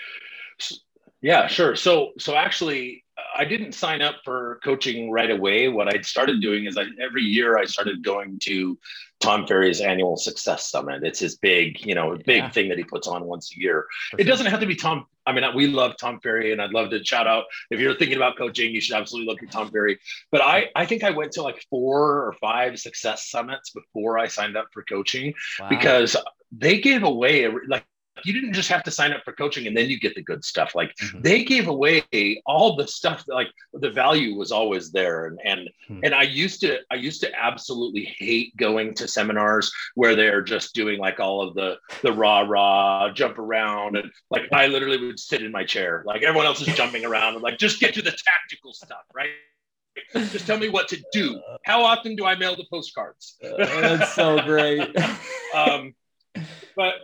Yeah, 1.21 1.47
sure. 1.47 1.75
So, 1.75 2.11
so 2.19 2.35
actually, 2.35 3.03
I 3.35 3.45
didn't 3.45 3.73
sign 3.73 4.01
up 4.01 4.17
for 4.23 4.59
coaching 4.63 5.11
right 5.11 5.29
away. 5.29 5.67
What 5.67 5.93
I 5.93 6.01
started 6.01 6.41
doing 6.41 6.65
is 6.65 6.77
I, 6.77 6.85
every 7.01 7.23
year 7.23 7.57
I 7.57 7.65
started 7.65 8.03
going 8.03 8.39
to 8.43 8.77
Tom 9.19 9.47
Ferry's 9.47 9.81
annual 9.81 10.17
success 10.17 10.69
summit. 10.69 11.03
It's 11.03 11.19
his 11.19 11.37
big, 11.37 11.83
you 11.85 11.95
know, 11.95 12.15
big 12.25 12.43
yeah. 12.43 12.49
thing 12.49 12.69
that 12.69 12.77
he 12.77 12.83
puts 12.83 13.07
on 13.07 13.25
once 13.25 13.51
a 13.55 13.59
year. 13.59 13.85
For 14.11 14.19
it 14.19 14.23
sure. 14.23 14.31
doesn't 14.31 14.45
have 14.47 14.59
to 14.59 14.65
be 14.65 14.75
Tom. 14.75 15.05
I 15.25 15.33
mean, 15.33 15.43
we 15.55 15.67
love 15.67 15.97
Tom 15.97 16.19
Ferry, 16.19 16.51
and 16.51 16.61
I'd 16.61 16.71
love 16.71 16.89
to 16.91 17.03
shout 17.03 17.27
out 17.27 17.45
if 17.69 17.79
you're 17.79 17.95
thinking 17.95 18.17
about 18.17 18.37
coaching, 18.37 18.73
you 18.73 18.79
should 18.79 18.95
absolutely 18.95 19.31
look 19.31 19.43
at 19.43 19.51
Tom 19.51 19.71
Ferry. 19.71 19.99
But 20.31 20.41
I, 20.41 20.69
I 20.75 20.85
think 20.85 21.03
I 21.03 21.09
went 21.09 21.33
to 21.33 21.41
like 21.41 21.65
four 21.69 22.27
or 22.27 22.33
five 22.39 22.79
success 22.79 23.29
summits 23.29 23.71
before 23.71 24.19
I 24.19 24.27
signed 24.27 24.55
up 24.55 24.67
for 24.71 24.83
coaching 24.83 25.33
wow. 25.59 25.69
because 25.69 26.15
they 26.51 26.79
gave 26.79 27.03
away 27.03 27.47
like 27.67 27.85
you 28.23 28.33
didn't 28.33 28.53
just 28.53 28.69
have 28.69 28.83
to 28.83 28.91
sign 28.91 29.11
up 29.11 29.23
for 29.23 29.33
coaching 29.33 29.67
and 29.67 29.75
then 29.75 29.89
you 29.89 29.99
get 29.99 30.15
the 30.15 30.21
good 30.21 30.43
stuff. 30.43 30.75
Like 30.75 30.95
mm-hmm. 30.95 31.21
they 31.21 31.43
gave 31.43 31.67
away 31.67 32.03
all 32.45 32.75
the 32.75 32.87
stuff 32.87 33.25
that, 33.25 33.33
like 33.33 33.49
the 33.73 33.89
value 33.89 34.35
was 34.35 34.51
always 34.51 34.91
there. 34.91 35.27
And 35.27 35.39
and 35.43 35.69
mm-hmm. 35.89 35.99
and 36.03 36.15
i 36.15 36.23
used 36.23 36.61
to 36.61 36.79
i 36.91 36.95
used 36.95 37.21
to 37.21 37.31
absolutely 37.35 38.03
hate 38.17 38.55
going 38.57 38.93
to 38.95 39.07
seminars 39.07 39.71
where 39.95 40.15
they're 40.15 40.41
just 40.41 40.73
doing 40.73 40.99
like 40.99 41.19
all 41.19 41.41
of 41.41 41.53
the 41.55 41.77
the 42.01 42.11
rah 42.11 42.41
rah 42.41 43.11
jump 43.11 43.37
around. 43.37 43.97
And 43.97 44.11
like 44.29 44.51
i 44.51 44.67
literally 44.67 44.97
would 45.05 45.19
sit 45.19 45.43
in 45.43 45.51
my 45.51 45.63
chair. 45.63 46.03
Like 46.05 46.23
everyone 46.23 46.45
else 46.45 46.61
is 46.61 46.75
jumping 46.75 47.05
around 47.05 47.35
and 47.35 47.43
like 47.43 47.57
just 47.57 47.79
get 47.79 47.93
to 47.95 48.01
the 48.01 48.11
tactical 48.11 48.73
stuff 48.73 49.03
right? 49.13 49.29
Just 50.13 50.45
tell 50.45 50.59
me 50.59 50.69
what 50.69 50.87
to 50.89 51.03
do. 51.11 51.41
How 51.65 51.83
often 51.83 52.15
do 52.15 52.25
i 52.25 52.35
mail 52.35 52.55
the 52.55 52.65
postcards? 52.71 53.35
Uh, 53.43 53.57
that's 53.57 54.13
so 54.13 54.41
great. 54.41 54.95
Um 55.55 55.95
but 56.75 56.95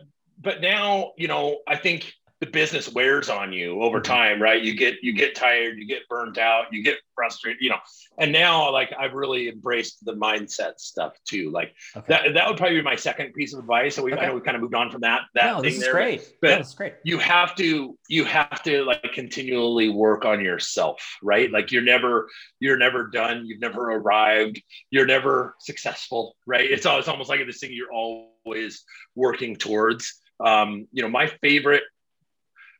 but 0.43 0.61
now 0.61 1.11
you 1.17 1.27
know 1.27 1.59
i 1.67 1.75
think 1.75 2.13
the 2.43 2.51
business 2.51 2.89
wears 2.89 3.29
on 3.29 3.53
you 3.53 3.81
over 3.81 3.99
mm-hmm. 3.99 4.11
time 4.11 4.41
right? 4.41 4.61
You 4.61 4.75
get 4.75 5.01
you 5.01 5.13
get 5.13 5.33
tired 5.33 5.77
you 5.77 5.87
get 5.87 6.09
burnt 6.09 6.37
out 6.37 6.65
you 6.71 6.83
get 6.83 6.97
frustrated 7.15 7.61
you 7.61 7.69
know. 7.69 7.77
And 8.17 8.33
now 8.33 8.69
like 8.69 8.93
i've 8.99 9.13
really 9.13 9.47
embraced 9.47 10.03
the 10.03 10.13
mindset 10.13 10.77
stuff 10.77 11.13
too 11.25 11.51
like 11.51 11.73
okay. 11.95 12.05
that 12.09 12.33
that 12.33 12.47
would 12.47 12.57
probably 12.57 12.77
be 12.77 12.81
my 12.81 12.97
second 12.97 13.33
piece 13.33 13.53
of 13.53 13.59
advice. 13.59 13.95
So 13.95 14.03
we, 14.03 14.13
okay. 14.13 14.23
I 14.23 14.27
know 14.27 14.35
we 14.35 14.41
kind 14.41 14.55
of 14.55 14.61
moved 14.61 14.75
on 14.75 14.91
from 14.91 15.01
that 15.01 15.21
that 15.35 15.45
no, 15.45 15.61
thing 15.61 15.63
this 15.63 15.75
is 15.75 15.83
there 15.83 15.93
great. 15.93 16.33
but 16.41 16.49
that's 16.49 16.73
great. 16.73 16.95
you 17.05 17.17
have 17.17 17.55
to 17.55 17.97
you 18.09 18.25
have 18.25 18.61
to 18.63 18.83
like 18.83 19.13
continually 19.13 19.87
work 19.87 20.25
on 20.25 20.43
yourself 20.43 21.01
right? 21.23 21.49
Like 21.49 21.71
you're 21.71 21.81
never 21.81 22.27
you're 22.59 22.77
never 22.77 23.07
done 23.07 23.45
you've 23.45 23.61
never 23.61 23.91
arrived 23.91 24.61
you're 24.91 25.05
never 25.05 25.55
successful 25.59 26.35
right? 26.45 26.69
It's, 26.69 26.85
all, 26.85 26.99
it's 26.99 27.07
almost 27.07 27.29
like 27.29 27.39
this 27.45 27.59
thing 27.59 27.71
you're 27.71 27.93
always 27.93 28.83
working 29.15 29.55
towards 29.55 30.19
um, 30.39 30.87
you 30.91 31.01
know 31.01 31.09
my 31.09 31.27
favorite 31.27 31.83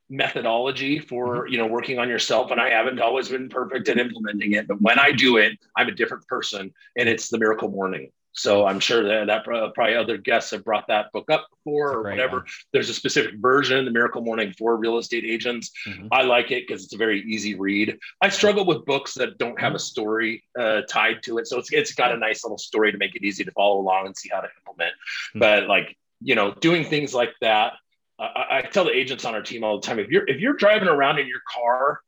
methodology 0.10 1.00
for 1.00 1.44
mm-hmm. 1.44 1.52
you 1.52 1.58
know 1.58 1.68
working 1.68 1.98
on 1.98 2.10
yourself 2.10 2.52
and 2.52 2.62
i 2.62 2.70
haven't 2.70 3.00
always 3.00 3.30
been 3.30 3.50
perfect 3.50 3.88
at 3.90 3.98
implementing 3.98 4.54
it 4.54 4.68
but 4.68 4.82
when 4.82 5.00
i 5.00 5.12
do 5.12 5.38
it 5.38 5.58
i'm 5.76 5.88
a 5.88 5.92
different 5.92 6.26
person 6.28 6.72
and 6.98 7.10
it's 7.10 7.30
the 7.30 7.38
miracle 7.38 7.70
morning 7.70 8.12
so 8.34 8.66
i'm 8.66 8.80
sure 8.80 9.04
that, 9.04 9.28
that 9.28 9.44
probably 9.74 9.96
other 9.96 10.18
guests 10.18 10.52
have 10.52 10.64
brought 10.64 10.88
that 10.88 11.12
book 11.14 11.32
up 11.32 11.48
before 11.50 11.94
or 11.94 12.04
whatever 12.04 12.38
one. 12.38 12.46
there's 12.74 12.90
a 12.90 12.94
specific 12.94 13.36
version 13.40 13.86
the 13.86 13.92
miracle 13.92 14.22
morning 14.22 14.54
for 14.58 14.76
real 14.76 14.98
estate 14.98 15.24
agents 15.26 15.72
mm-hmm. 15.88 16.08
i 16.12 16.22
like 16.22 16.52
it 16.52 16.68
because 16.68 16.84
it's 16.84 16.94
a 16.94 16.98
very 16.98 17.22
easy 17.22 17.56
read 17.56 17.98
i 18.22 18.28
struggle 18.28 18.66
with 18.66 18.86
books 18.86 19.14
that 19.14 19.38
don't 19.38 19.60
have 19.60 19.72
a 19.72 19.76
mm-hmm. 19.76 19.82
story 19.82 20.44
uh, 20.60 20.82
tied 20.90 21.24
to 21.24 21.38
it 21.38 21.48
so 21.48 21.58
it's, 21.58 21.72
it's 21.72 21.94
got 21.94 22.12
a 22.12 22.18
nice 22.18 22.44
little 22.44 22.58
story 22.58 22.92
to 22.92 22.98
make 22.98 23.16
it 23.16 23.24
easy 23.24 23.44
to 23.44 23.52
follow 23.52 23.80
along 23.80 24.06
and 24.06 24.18
see 24.18 24.30
how 24.32 24.42
to 24.42 24.50
implement 24.60 24.92
mm-hmm. 24.92 25.40
but 25.40 25.68
like 25.68 25.96
you 26.22 26.36
know 26.36 26.54
doing 26.54 26.86
things 26.86 27.14
like 27.14 27.34
that 27.42 27.74
I, 28.20 28.46
I 28.50 28.62
tell 28.62 28.86
the 28.86 28.92
agents 28.92 29.26
on 29.26 29.34
our 29.34 29.42
team 29.42 29.64
all 29.64 29.80
the 29.80 29.88
time 29.88 30.00
if 30.00 30.10
you're 30.10 30.28
if 30.28 30.40
you're 30.40 30.54
driving 30.54 30.88
around 30.88 31.20
in 31.20 31.28
your 31.28 31.42
car 31.48 32.02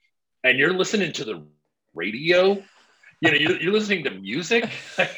and 0.43 0.59
you're 0.59 0.73
listening 0.73 1.11
to 1.13 1.25
the 1.25 1.43
radio, 1.95 2.63
you 3.21 3.31
know, 3.31 3.37
you're, 3.37 3.59
you're 3.59 3.73
listening 3.73 4.03
to 4.03 4.11
music, 4.11 4.69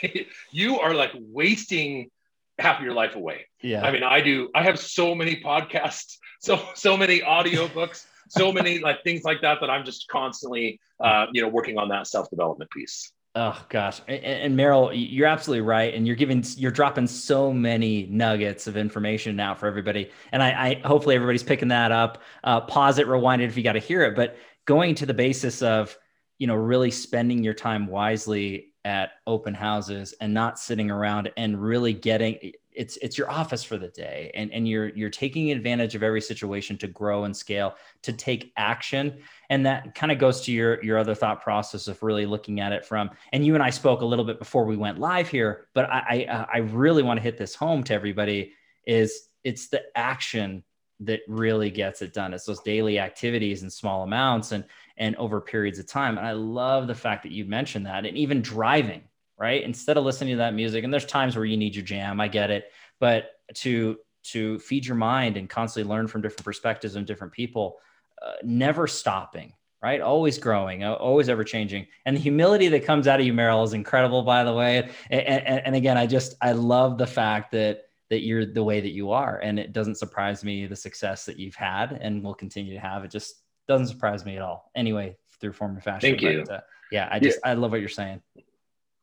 you 0.52 0.80
are 0.80 0.94
like 0.94 1.12
wasting 1.16 2.10
half 2.58 2.78
of 2.78 2.86
your 2.86 2.94
life 2.94 3.16
away. 3.16 3.46
Yeah. 3.62 3.84
I 3.84 3.92
mean, 3.92 4.04
I 4.04 4.22
do, 4.22 4.50
I 4.56 4.64
have 4.64 4.80
so 4.80 5.14
many 5.14 5.42
podcasts, 5.42 6.18
so, 6.40 6.64
so 6.76 6.96
many 6.96 7.20
audiobooks, 7.20 8.06
so 8.30 8.52
many 8.52 8.80
like 8.80 9.04
things 9.04 9.24
like 9.24 9.42
that, 9.42 9.60
that 9.62 9.70
I'm 9.70 9.86
just 9.86 10.08
constantly, 10.08 10.80
uh, 11.00 11.26
you 11.34 11.42
know, 11.42 11.50
working 11.50 11.78
on 11.78 11.90
that 11.90 12.08
self-development 12.08 12.72
piece. 12.72 13.12
Oh 13.40 13.56
gosh, 13.70 14.02
and, 14.08 14.24
and 14.24 14.58
Merrill, 14.58 14.92
you're 14.92 15.28
absolutely 15.28 15.62
right, 15.62 15.94
and 15.94 16.08
you're 16.08 16.16
giving, 16.16 16.44
you're 16.56 16.72
dropping 16.72 17.06
so 17.06 17.54
many 17.54 18.08
nuggets 18.08 18.66
of 18.66 18.76
information 18.76 19.36
now 19.36 19.54
for 19.54 19.68
everybody, 19.68 20.10
and 20.32 20.42
I, 20.42 20.50
I 20.70 20.88
hopefully 20.88 21.14
everybody's 21.14 21.44
picking 21.44 21.68
that 21.68 21.92
up. 21.92 22.24
Uh, 22.44 22.62
pause 22.62 22.98
it, 22.98 23.06
rewind 23.06 23.44
it 23.44 23.46
if 23.46 23.56
you 23.56 23.62
got 23.62 23.74
to 23.74 23.80
hear 23.80 24.04
it, 24.06 24.16
but 24.16 24.38
going 24.66 24.96
to 24.96 25.06
the 25.06 25.14
basis 25.14 25.62
of, 25.62 25.96
you 26.40 26.48
know, 26.48 26.56
really 26.56 26.90
spending 26.90 27.44
your 27.44 27.54
time 27.54 27.86
wisely 27.86 28.74
at 28.88 29.12
open 29.28 29.54
houses 29.54 30.14
and 30.22 30.34
not 30.34 30.58
sitting 30.58 30.90
around 30.90 31.30
and 31.36 31.62
really 31.62 31.92
getting 31.92 32.54
it's 32.72 32.96
it's 32.98 33.18
your 33.18 33.30
office 33.30 33.62
for 33.62 33.78
the 33.78 33.90
day. 33.90 34.32
And 34.34 34.50
and 34.54 34.66
you're 34.66 34.88
you're 34.96 35.10
taking 35.10 35.52
advantage 35.52 35.94
of 35.94 36.04
every 36.04 36.22
situation 36.22 36.78
to 36.78 36.88
grow 36.88 37.26
and 37.26 37.36
scale 37.36 37.76
to 38.04 38.14
take 38.14 38.54
action. 38.56 39.18
And 39.50 39.66
that 39.66 39.94
kind 39.94 40.10
of 40.10 40.20
goes 40.20 40.40
to 40.46 40.54
your 40.54 40.82
your 40.82 40.98
other 40.98 41.16
thought 41.16 41.44
process 41.44 41.90
of 41.90 42.02
really 42.02 42.26
looking 42.26 42.62
at 42.62 42.72
it 42.72 42.86
from 42.86 43.10
and 43.34 43.46
you 43.46 43.56
and 43.56 43.64
I 43.64 43.72
spoke 43.72 44.00
a 44.00 44.06
little 44.06 44.24
bit 44.24 44.40
before 44.40 44.64
we 44.64 44.78
went 44.78 45.00
live 45.00 45.28
here 45.28 45.68
but 45.74 45.90
I 45.92 46.26
I, 46.30 46.34
uh, 46.34 46.46
I 46.54 46.58
really 46.60 47.04
want 47.04 47.18
to 47.18 47.22
hit 47.22 47.38
this 47.38 47.56
home 47.56 47.84
to 47.84 47.94
everybody 47.94 48.54
is 48.86 49.28
it's 49.44 49.68
the 49.68 49.84
action 49.98 50.64
that 51.02 51.22
really 51.28 51.70
gets 51.70 52.02
it 52.02 52.14
done. 52.14 52.34
It's 52.34 52.46
those 52.46 52.62
daily 52.62 53.00
activities 53.00 53.64
in 53.64 53.70
small 53.70 54.04
amounts. 54.04 54.52
And 54.52 54.64
and 54.98 55.16
over 55.18 55.40
periods 55.40 55.80
of 55.80 55.88
time. 55.88 56.18
And 56.18 56.28
I 56.28 56.32
love 56.32 56.88
the 56.88 56.96
fact 56.96 57.24
that 57.24 57.32
you 57.32 57.46
mentioned 57.46 57.86
that. 57.86 58.06
And 58.06 58.18
even 58.18 58.42
driving, 58.42 59.04
right? 59.38 59.64
Instead 59.64 59.98
of 59.98 60.04
listening 60.04 60.34
to 60.34 60.38
that 60.38 60.54
music, 60.54 60.84
and 60.84 60.92
there's 60.92 61.06
times 61.06 61.36
where 61.36 61.46
you 61.46 61.58
need 61.58 61.76
your 61.76 61.86
jam, 61.86 62.20
I 62.20 62.28
get 62.28 62.52
it, 62.52 62.72
but 63.00 63.32
to 63.56 63.98
to 64.24 64.60
feed 64.60 64.86
your 64.86 64.96
mind 64.96 65.38
and 65.38 65.50
constantly 65.50 65.90
learn 65.90 66.08
from 66.08 66.22
different 66.22 66.44
perspectives 66.44 66.96
and 66.96 67.08
different 67.08 67.32
people, 67.32 67.78
uh, 68.22 68.34
never 68.44 68.86
stopping, 68.86 69.54
right? 69.82 70.02
Always 70.02 70.38
growing, 70.38 70.84
always 70.84 71.30
ever 71.30 71.44
changing. 71.44 71.88
And 72.06 72.16
the 72.16 72.20
humility 72.20 72.68
that 72.70 72.84
comes 72.84 73.08
out 73.08 73.20
of 73.20 73.26
you, 73.26 73.34
Merrill, 73.34 73.64
is 73.64 73.74
incredible, 73.74 74.24
by 74.24 74.44
the 74.44 74.54
way. 74.54 74.90
And, 75.10 75.22
and, 75.22 75.62
and, 75.66 75.76
again, 75.76 75.98
I 75.98 76.08
just, 76.08 76.36
I 76.42 76.52
love 76.52 76.98
the 76.98 77.08
fact 77.08 77.52
that, 77.54 77.84
that 78.10 78.26
you're 78.26 78.46
the 78.46 78.64
way 78.64 78.82
that 78.82 78.92
you 78.92 79.12
are. 79.12 79.40
And 79.40 79.60
it 79.60 79.72
doesn't 79.72 79.96
surprise 79.96 80.44
me 80.44 80.66
the 80.66 80.76
success 80.76 81.26
that 81.26 81.38
you've 81.38 81.56
had 81.56 81.94
and 82.02 82.24
will 82.24 82.34
continue 82.34 82.74
to 82.74 82.80
have. 82.80 83.04
It 83.06 83.12
just 83.12 83.36
doesn't 83.68 83.88
surprise 83.88 84.26
me 84.26 84.36
at 84.38 84.42
all. 84.42 84.72
Anyway, 84.76 85.18
through 85.40 85.54
form 85.54 85.72
and 85.72 85.84
fashion. 85.84 86.12
Thank 86.12 86.22
you. 86.22 86.44
But, 86.46 86.54
uh, 86.54 86.62
yeah, 86.92 87.08
I 87.12 87.20
just, 87.20 87.40
yeah. 87.44 87.52
I 87.52 87.54
love 87.54 87.72
what 87.72 87.80
you're 87.80 87.90
saying. 87.90 88.22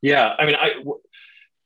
Yeah. 0.03 0.35
I 0.39 0.47
mean, 0.47 0.57
I, 0.57 0.71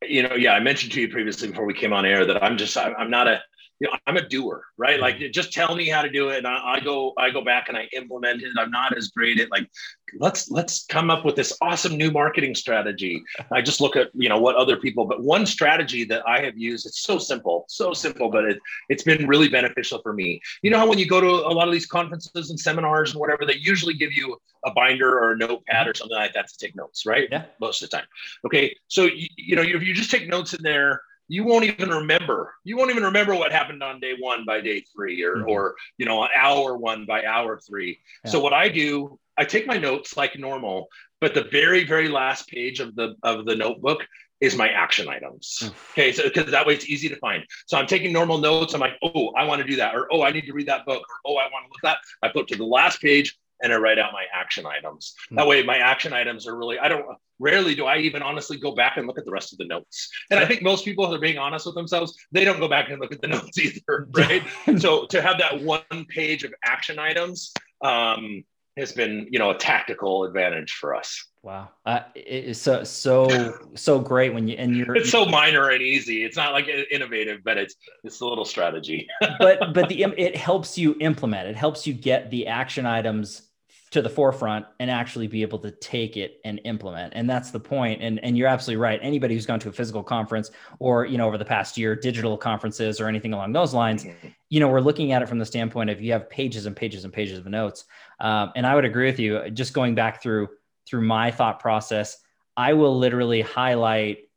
you 0.03 0.23
know, 0.23 0.35
yeah, 0.35 0.53
I 0.53 0.61
mentioned 0.61 0.93
to 0.93 1.01
you 1.01 1.09
previously 1.09 1.49
before 1.49 1.65
we 1.65 1.75
came 1.75 1.93
on 1.93 2.05
air 2.05 2.25
that 2.27 2.43
I'm 2.43 2.57
just, 2.57 2.77
I'm 2.77 3.11
not 3.11 3.29
a, 3.29 3.43
you 3.81 3.87
know, 3.89 3.97
I'm 4.07 4.17
a 4.17 4.27
doer, 4.27 4.65
right? 4.77 4.99
Like 4.99 5.17
mm-hmm. 5.17 5.33
just 5.33 5.53
tell 5.53 5.75
me 5.75 5.89
how 5.89 6.03
to 6.03 6.11
do 6.11 6.31
it. 6.31 6.39
And 6.39 6.47
I, 6.47 6.75
I, 6.75 6.81
go, 6.81 7.13
I 7.17 7.31
go 7.31 7.43
back 7.43 7.69
and 7.69 7.77
I 7.77 7.89
implement 7.93 8.43
it. 8.43 8.53
I'm 8.59 8.71
not 8.71 8.97
as 8.97 9.09
great 9.09 9.39
at 9.39 9.51
like, 9.51 9.71
let's, 10.19 10.51
let's 10.51 10.85
come 10.87 11.11
up 11.11 11.25
with 11.25 11.37
this 11.37 11.57
awesome 11.61 11.97
new 11.97 12.11
marketing 12.11 12.55
strategy. 12.55 13.23
I 13.53 13.63
just 13.63 13.81
look 13.81 13.95
at, 13.95 14.09
you 14.15 14.29
know, 14.29 14.39
what 14.39 14.57
other 14.57 14.77
people, 14.77 15.05
but 15.05 15.23
one 15.23 15.47
strategy 15.47 16.05
that 16.05 16.27
I 16.27 16.41
have 16.41 16.59
used, 16.59 16.87
it's 16.87 17.03
so 17.03 17.19
simple, 17.19 17.67
so 17.69 17.93
simple, 17.93 18.31
but 18.31 18.45
it, 18.45 18.59
it's 18.89 19.05
been 19.05 19.29
really 19.29 19.49
beneficial 19.49 20.01
for 20.03 20.13
me. 20.13 20.41
You 20.63 20.71
know 20.71 20.79
how 20.79 20.89
when 20.89 20.99
you 20.99 21.07
go 21.07 21.21
to 21.21 21.29
a 21.29 21.55
lot 21.55 21.69
of 21.69 21.73
these 21.73 21.87
conferences 21.87 22.51
and 22.51 22.59
seminars 22.59 23.13
and 23.13 23.21
whatever, 23.21 23.47
they 23.47 23.57
usually 23.57 23.95
give 23.95 24.13
you 24.13 24.41
a 24.65 24.73
binder 24.73 25.19
or 25.19 25.33
a 25.33 25.37
notepad 25.37 25.87
or 25.87 25.93
mm-hmm. 25.93 25.99
something 25.99 26.17
like 26.17 26.35
that 26.35 26.49
to 26.49 26.59
take 26.59 26.75
notes, 26.75 27.07
right? 27.07 27.29
Yeah. 27.31 27.45
Most 27.61 27.83
of 27.83 27.91
the 27.91 27.97
time. 27.97 28.07
Okay. 28.45 28.77
So, 28.89 29.05
you, 29.05 29.29
you 29.37 29.57
know, 29.57 29.63
if 29.63 29.83
you 29.83 29.95
just 29.95 30.11
take 30.11 30.29
notes 30.29 30.53
in 30.53 30.63
there, 30.63 31.03
you 31.29 31.45
won't 31.45 31.65
even 31.65 31.91
remember. 31.91 32.55
You 32.65 32.77
won't 32.77 32.91
even 32.91 33.05
remember 33.05 33.35
what 33.35 33.53
happened 33.53 33.83
on 33.83 34.01
day 34.01 34.15
one 34.19 34.45
by 34.45 34.61
day 34.61 34.81
three, 34.81 35.23
or 35.23 35.37
mm-hmm. 35.37 35.51
or 35.51 35.77
you 35.99 36.07
know, 36.07 36.21
on 36.21 36.31
hour 36.35 36.77
one 36.77 37.05
by 37.05 37.25
hour 37.25 37.61
three. 37.61 38.01
Yeah. 38.25 38.31
So 38.31 38.41
what 38.41 38.53
I 38.53 38.69
do, 38.69 39.19
I 39.37 39.45
take 39.45 39.67
my 39.67 39.77
notes 39.77 40.17
like 40.17 40.39
normal, 40.39 40.89
but 41.21 41.35
the 41.35 41.45
very 41.45 41.85
very 41.85 42.09
last 42.09 42.49
page 42.49 42.81
of 42.81 42.95
the 42.95 43.15
of 43.23 43.45
the 43.45 43.55
notebook 43.55 44.07
is 44.41 44.57
my 44.57 44.69
action 44.69 45.09
items. 45.09 45.59
Mm. 45.63 45.75
Okay, 45.93 46.13
so 46.13 46.23
because 46.23 46.51
that 46.51 46.67
way 46.67 46.75
it's 46.75 46.89
easy 46.89 47.09
to 47.09 47.17
find. 47.17 47.45
So 47.67 47.77
I'm 47.77 47.87
taking 47.87 48.13
normal 48.13 48.39
notes. 48.39 48.73
I'm 48.73 48.81
like, 48.81 48.97
oh, 49.03 49.33
I 49.37 49.45
want 49.45 49.61
to 49.61 49.69
do 49.69 49.77
that, 49.77 49.95
or 49.95 50.09
oh, 50.13 50.23
I 50.23 50.31
need 50.31 50.47
to 50.47 50.53
read 50.53 50.69
that 50.69 50.87
book, 50.87 51.03
or 51.25 51.33
oh, 51.33 51.37
I 51.37 51.51
want 51.53 51.67
to 51.67 51.71
look 51.71 51.83
that. 51.83 51.99
I 52.23 52.29
put 52.29 52.49
to 52.49 52.57
the 52.57 52.65
last 52.65 53.01
page 53.01 53.37
and 53.63 53.73
I 53.73 53.77
write 53.77 53.99
out 53.99 54.13
my 54.13 54.25
action 54.33 54.67
items. 54.67 55.15
Mm. 55.33 55.37
That 55.37 55.47
way, 55.47 55.63
my 55.63 55.79
action 55.79 56.13
items 56.13 56.47
are 56.47 56.57
really, 56.57 56.79
I 56.79 56.89
don't, 56.89 57.05
rarely 57.39 57.75
do 57.75 57.87
I 57.87 57.99
even 57.99 58.23
honestly 58.23 58.59
go 58.59 58.75
back 58.75 58.97
and 58.97 59.07
look 59.07 59.19
at 59.19 59.25
the 59.25 59.31
rest 59.31 59.53
of 59.53 59.59
the 59.59 59.67
notes. 59.67 60.11
And 60.31 60.41
I 60.41 60.47
think 60.47 60.63
most 60.63 60.85
people 60.85 61.09
that 61.09 61.17
are 61.17 61.21
being 61.21 61.39
honest 61.39 61.67
with 61.67 61.75
themselves, 61.75 62.17
they 62.33 62.45
don't 62.45 62.59
go 62.59 62.69
back 62.69 62.91
and 62.91 63.01
look 63.01 63.13
at 63.13 63.21
the 63.21 63.29
notes 63.29 63.59
either, 63.59 64.09
right? 64.17 64.43
so 64.79 65.07
to 65.07 65.23
have 65.23 65.39
that 65.39 65.63
one 65.63 66.07
page 66.09 66.45
of 66.45 66.53
action 66.65 66.99
items 66.99 67.53
um, 67.83 68.45
has 68.77 68.93
been, 68.93 69.29
you 69.31 69.39
know, 69.39 69.51
a 69.51 69.59
tactical 69.59 70.25
advantage 70.25 70.73
for 70.73 70.95
us. 70.95 71.25
Wow, 71.43 71.69
uh, 71.87 72.01
it 72.17 72.45
is 72.45 72.61
so 72.61 72.83
so 72.83 73.55
so 73.75 74.01
great 74.01 74.35
when 74.35 74.49
you 74.49 74.57
and 74.57 74.77
you're. 74.77 74.97
It's 74.97 75.11
so 75.11 75.25
minor 75.25 75.71
and 75.71 75.81
easy. 75.81 76.25
It's 76.25 76.37
not 76.37 76.53
like 76.53 76.69
innovative, 76.91 77.41
but 77.45 77.57
it's 77.57 77.77
it's 78.03 78.21
a 78.21 78.27
little 78.27 78.45
strategy. 78.45 79.07
but 79.39 79.73
but 79.73 79.89
the 79.89 80.03
it 80.03 80.37
helps 80.37 80.77
you 80.77 80.97
implement. 81.01 81.49
It 81.49 81.57
helps 81.57 81.87
you 81.87 81.95
get 81.95 82.31
the 82.31 82.49
action 82.49 82.87
items 82.87 83.48
to 83.91 84.03
the 84.03 84.09
forefront 84.09 84.67
and 84.81 84.91
actually 84.91 85.27
be 85.27 85.43
able 85.43 85.59
to 85.59 85.71
take 85.71 86.17
it 86.17 86.41
and 86.45 86.61
implement. 86.65 87.13
And 87.17 87.29
that's 87.29 87.51
the 87.51 87.61
point. 87.61 88.03
And 88.03 88.23
and 88.23 88.37
you're 88.37 88.49
absolutely 88.49 88.81
right. 88.83 89.01
Anybody 89.03 89.35
who's 89.35 89.47
gone 89.47 89.61
to 89.61 89.69
a 89.69 89.73
physical 89.73 90.03
conference 90.03 90.51
or 90.79 91.07
you 91.07 91.19
know 91.19 91.27
over 91.27 91.39
the 91.39 91.45
past 91.45 91.77
year 91.77 91.95
digital 91.95 92.37
conferences 92.37 93.01
or 93.01 93.09
anything 93.09 93.33
along 93.33 93.53
those 93.53 93.75
lines 93.75 94.05
mm-hmm. 94.05 94.29
you 94.49 94.61
know 94.61 94.69
we're 94.69 94.81
looking 94.81 95.13
at 95.13 95.23
it 95.23 95.29
from 95.29 95.39
the 95.39 95.47
standpoint 95.47 95.91
of 95.91 96.01
you 96.01 96.13
have 96.13 96.29
pages 96.31 96.67
and 96.67 96.77
pages 96.77 97.05
and 97.05 97.13
pages 97.13 97.39
of 97.39 97.47
notes. 97.47 97.85
Um, 98.21 98.53
and 98.57 98.67
i 98.67 98.75
would 98.75 98.85
agree 98.85 99.07
with 99.07 99.19
you 99.19 99.51
just 99.51 99.73
going 99.73 99.95
back 99.95 100.23
through 100.23 100.49
through 100.87 101.03
my 101.03 101.31
thought 101.31 101.61
process 101.61 102.19
i 102.57 102.73
will 102.73 102.99
literally 102.99 103.41
highlight 103.41 104.28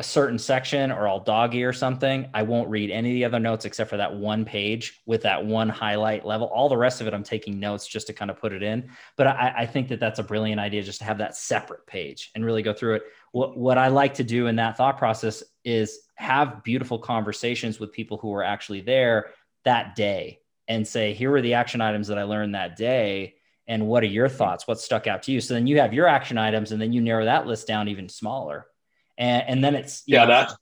a 0.00 0.02
certain 0.02 0.38
section 0.38 0.90
or 0.90 1.06
I'll 1.06 1.20
dog 1.20 1.54
ear 1.54 1.74
something, 1.74 2.26
I 2.32 2.42
won't 2.42 2.70
read 2.70 2.90
any 2.90 3.10
of 3.10 3.14
the 3.14 3.24
other 3.26 3.38
notes 3.38 3.66
except 3.66 3.90
for 3.90 3.98
that 3.98 4.14
one 4.14 4.46
page 4.46 4.98
with 5.04 5.20
that 5.24 5.44
one 5.44 5.68
highlight 5.68 6.24
level. 6.24 6.46
All 6.46 6.70
the 6.70 6.76
rest 6.78 7.02
of 7.02 7.06
it, 7.06 7.12
I'm 7.12 7.22
taking 7.22 7.60
notes 7.60 7.86
just 7.86 8.06
to 8.06 8.14
kind 8.14 8.30
of 8.30 8.38
put 8.38 8.54
it 8.54 8.62
in. 8.62 8.90
But 9.18 9.26
I, 9.26 9.54
I 9.58 9.66
think 9.66 9.88
that 9.88 10.00
that's 10.00 10.18
a 10.18 10.22
brilliant 10.22 10.58
idea 10.58 10.82
just 10.82 11.00
to 11.00 11.04
have 11.04 11.18
that 11.18 11.36
separate 11.36 11.86
page 11.86 12.30
and 12.34 12.46
really 12.46 12.62
go 12.62 12.72
through 12.72 12.94
it. 12.94 13.02
What, 13.32 13.58
what 13.58 13.76
I 13.76 13.88
like 13.88 14.14
to 14.14 14.24
do 14.24 14.46
in 14.46 14.56
that 14.56 14.78
thought 14.78 14.96
process 14.96 15.42
is 15.66 15.98
have 16.14 16.64
beautiful 16.64 16.98
conversations 16.98 17.78
with 17.78 17.92
people 17.92 18.16
who 18.16 18.32
are 18.32 18.42
actually 18.42 18.80
there 18.80 19.32
that 19.66 19.96
day 19.96 20.40
and 20.66 20.88
say, 20.88 21.12
here 21.12 21.30
were 21.30 21.42
the 21.42 21.52
action 21.52 21.82
items 21.82 22.08
that 22.08 22.18
I 22.18 22.22
learned 22.22 22.54
that 22.54 22.74
day. 22.74 23.34
And 23.66 23.86
what 23.86 24.02
are 24.02 24.06
your 24.06 24.30
thoughts? 24.30 24.66
What 24.66 24.80
stuck 24.80 25.06
out 25.06 25.24
to 25.24 25.32
you? 25.32 25.42
So 25.42 25.52
then 25.52 25.66
you 25.66 25.78
have 25.78 25.92
your 25.92 26.06
action 26.06 26.38
items 26.38 26.72
and 26.72 26.80
then 26.80 26.94
you 26.94 27.02
narrow 27.02 27.26
that 27.26 27.46
list 27.46 27.66
down 27.66 27.88
even 27.88 28.08
smaller 28.08 28.66
and, 29.20 29.44
and 29.48 29.64
then 29.64 29.76
it's 29.76 30.02
yeah 30.06 30.24
know, 30.24 30.28
that's 30.28 30.56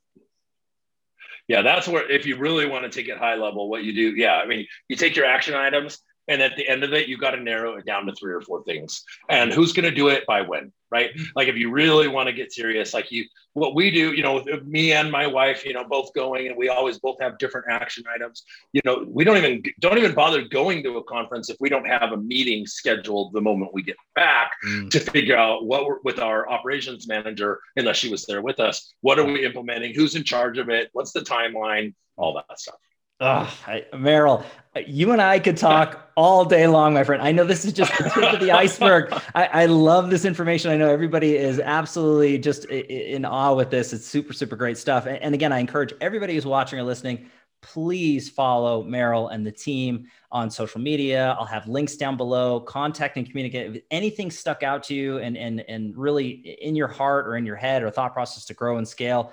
yeah 1.47 1.63
that's 1.63 1.89
where 1.89 2.11
if 2.11 2.27
you 2.27 2.37
really 2.37 2.67
want 2.67 2.85
to 2.85 2.91
take 2.91 3.09
it 3.09 3.17
high 3.17 3.37
level 3.37 3.71
what 3.71 3.85
you 3.85 3.95
do 3.95 4.15
yeah 4.17 4.35
i 4.35 4.47
mean 4.47 4.67
you 4.89 4.97
take 4.97 5.17
your 5.17 5.25
action 5.25 5.55
items 5.55 5.99
and 6.29 6.43
at 6.43 6.57
the 6.57 6.69
end 6.69 6.85
of 6.85 6.93
it 6.93 7.09
you 7.09 7.17
got 7.17 7.33
to 7.33 7.41
narrow 7.41 7.77
it 7.77 7.87
down 7.87 8.07
to 8.07 8.13
three 8.13 8.33
or 8.33 8.41
four 8.41 8.63
things. 8.65 9.05
And 9.29 9.53
who's 9.53 9.73
going 9.73 9.85
to 9.85 9.95
do 9.95 10.09
it 10.09 10.27
by 10.27 10.43
when 10.43 10.73
right? 10.91 11.11
Like 11.37 11.49
if 11.49 11.57
you 11.57 11.71
really 11.71 12.09
want 12.09 12.29
to 12.29 12.33
get 12.33 12.53
serious 12.53 12.95
like 12.95 13.11
you 13.11 13.25
what 13.55 13.75
we 13.75 13.91
do 13.91 14.13
you 14.13 14.23
know 14.23 14.43
with 14.45 14.65
me 14.65 14.93
and 14.93 15.11
my 15.11 15.27
wife 15.27 15.65
you 15.65 15.73
know 15.73 15.85
both 15.85 16.15
going 16.15 16.47
and 16.47 16.57
we 16.57 16.69
always 16.69 16.99
both 16.99 17.17
have 17.21 17.39
different 17.39 17.67
action 17.71 18.05
items. 18.13 18.45
You 18.73 18.81
know 18.85 19.05
we 19.07 19.25
don't 19.25 19.37
even 19.37 19.63
don't 19.81 19.99
even 19.99 20.15
bother 20.15 20.43
going 20.43 20.83
to 20.85 20.99
a 20.99 21.05
conference 21.05 21.51
if 21.51 21.57
we 21.61 21.69
don't 21.69 21.87
have 21.87 22.13
a 22.13 22.17
meeting 22.17 22.67
scheduled 22.67 23.33
the 23.33 23.41
moment 23.41 23.75
we 23.75 23.83
get 23.83 23.97
back 24.15 24.53
mm. 24.65 24.91
to 24.91 25.01
figure 25.01 25.37
out 25.37 25.67
what 25.67 25.87
we're 25.87 25.99
with 26.05 26.19
our 26.19 26.49
operations 26.49 27.09
manager 27.09 27.61
unless 27.77 27.97
she 27.97 28.11
was 28.11 28.25
there 28.27 28.43
with 28.43 28.61
us. 28.61 28.95
What 29.01 29.19
are 29.19 29.25
we 29.25 29.45
implementing? 29.45 29.95
Who's 29.95 30.15
in 30.15 30.25
charge 30.25 30.59
of 30.59 30.69
it? 30.69 30.91
What's 30.93 31.13
the 31.13 31.21
timeline? 31.21 31.95
All 32.17 32.35
that 32.35 32.59
stuff 32.59 32.77
Oh, 33.21 33.53
I, 33.67 33.85
Merrill, 33.97 34.45
you 34.87 35.11
and 35.11 35.21
I 35.21 35.41
could 35.41 35.57
talk 35.57 36.09
all 36.17 36.45
day 36.45 36.69
long, 36.69 36.95
my 36.95 37.03
friend. 37.03 37.21
I 37.21 37.33
know 37.33 37.45
this 37.45 37.65
is 37.65 37.73
just 37.73 37.97
the 37.99 38.05
tip 38.05 38.35
of 38.35 38.39
the 38.39 38.53
iceberg. 38.53 39.13
I, 39.35 39.47
I, 39.47 39.67
love 39.67 40.09
this 40.09 40.25
information. 40.25 40.71
I 40.71 40.77
know 40.77 40.89
everybody 40.89 41.37
is 41.37 41.59
absolutely 41.59 42.39
just 42.39 42.67
in 42.67 43.25
awe 43.25 43.55
with 43.55 43.71
this. 43.71 43.93
It's 43.93 44.07
super, 44.07 44.33
super 44.33 44.55
great 44.55 44.79
stuff. 44.79 45.07
And 45.07 45.35
again, 45.35 45.53
I 45.53 45.59
encourage 45.59 45.93
everybody 46.01 46.35
who's 46.35 46.47
watching 46.47 46.79
or 46.79 46.85
listening, 46.85 47.29
please 47.61 48.31
follow 48.31 48.85
Merrill 48.85 49.29
and 49.29 49.45
the 49.45 49.51
team 49.51 50.07
on 50.31 50.49
social 50.49 50.81
media. 50.81 51.37
I'll 51.41 51.45
have 51.45 51.67
links 51.67 51.97
down 51.97 52.17
below. 52.17 52.61
Contact 52.61 53.17
and 53.17 53.29
communicate. 53.29 53.77
If 53.77 53.83
anything 53.91 54.31
stuck 54.31 54.63
out 54.63 54.85
to 54.85 54.95
you 54.95 55.19
and 55.19 55.37
and 55.37 55.65
and 55.69 55.97
really 55.97 56.31
in 56.31 56.77
your 56.77 56.87
heart 56.87 57.27
or 57.27 57.37
in 57.37 57.45
your 57.45 57.57
head 57.57 57.83
or 57.83 57.91
thought 57.91 58.13
process 58.13 58.45
to 58.45 58.55
grow 58.55 58.79
and 58.79 58.87
scale 58.87 59.33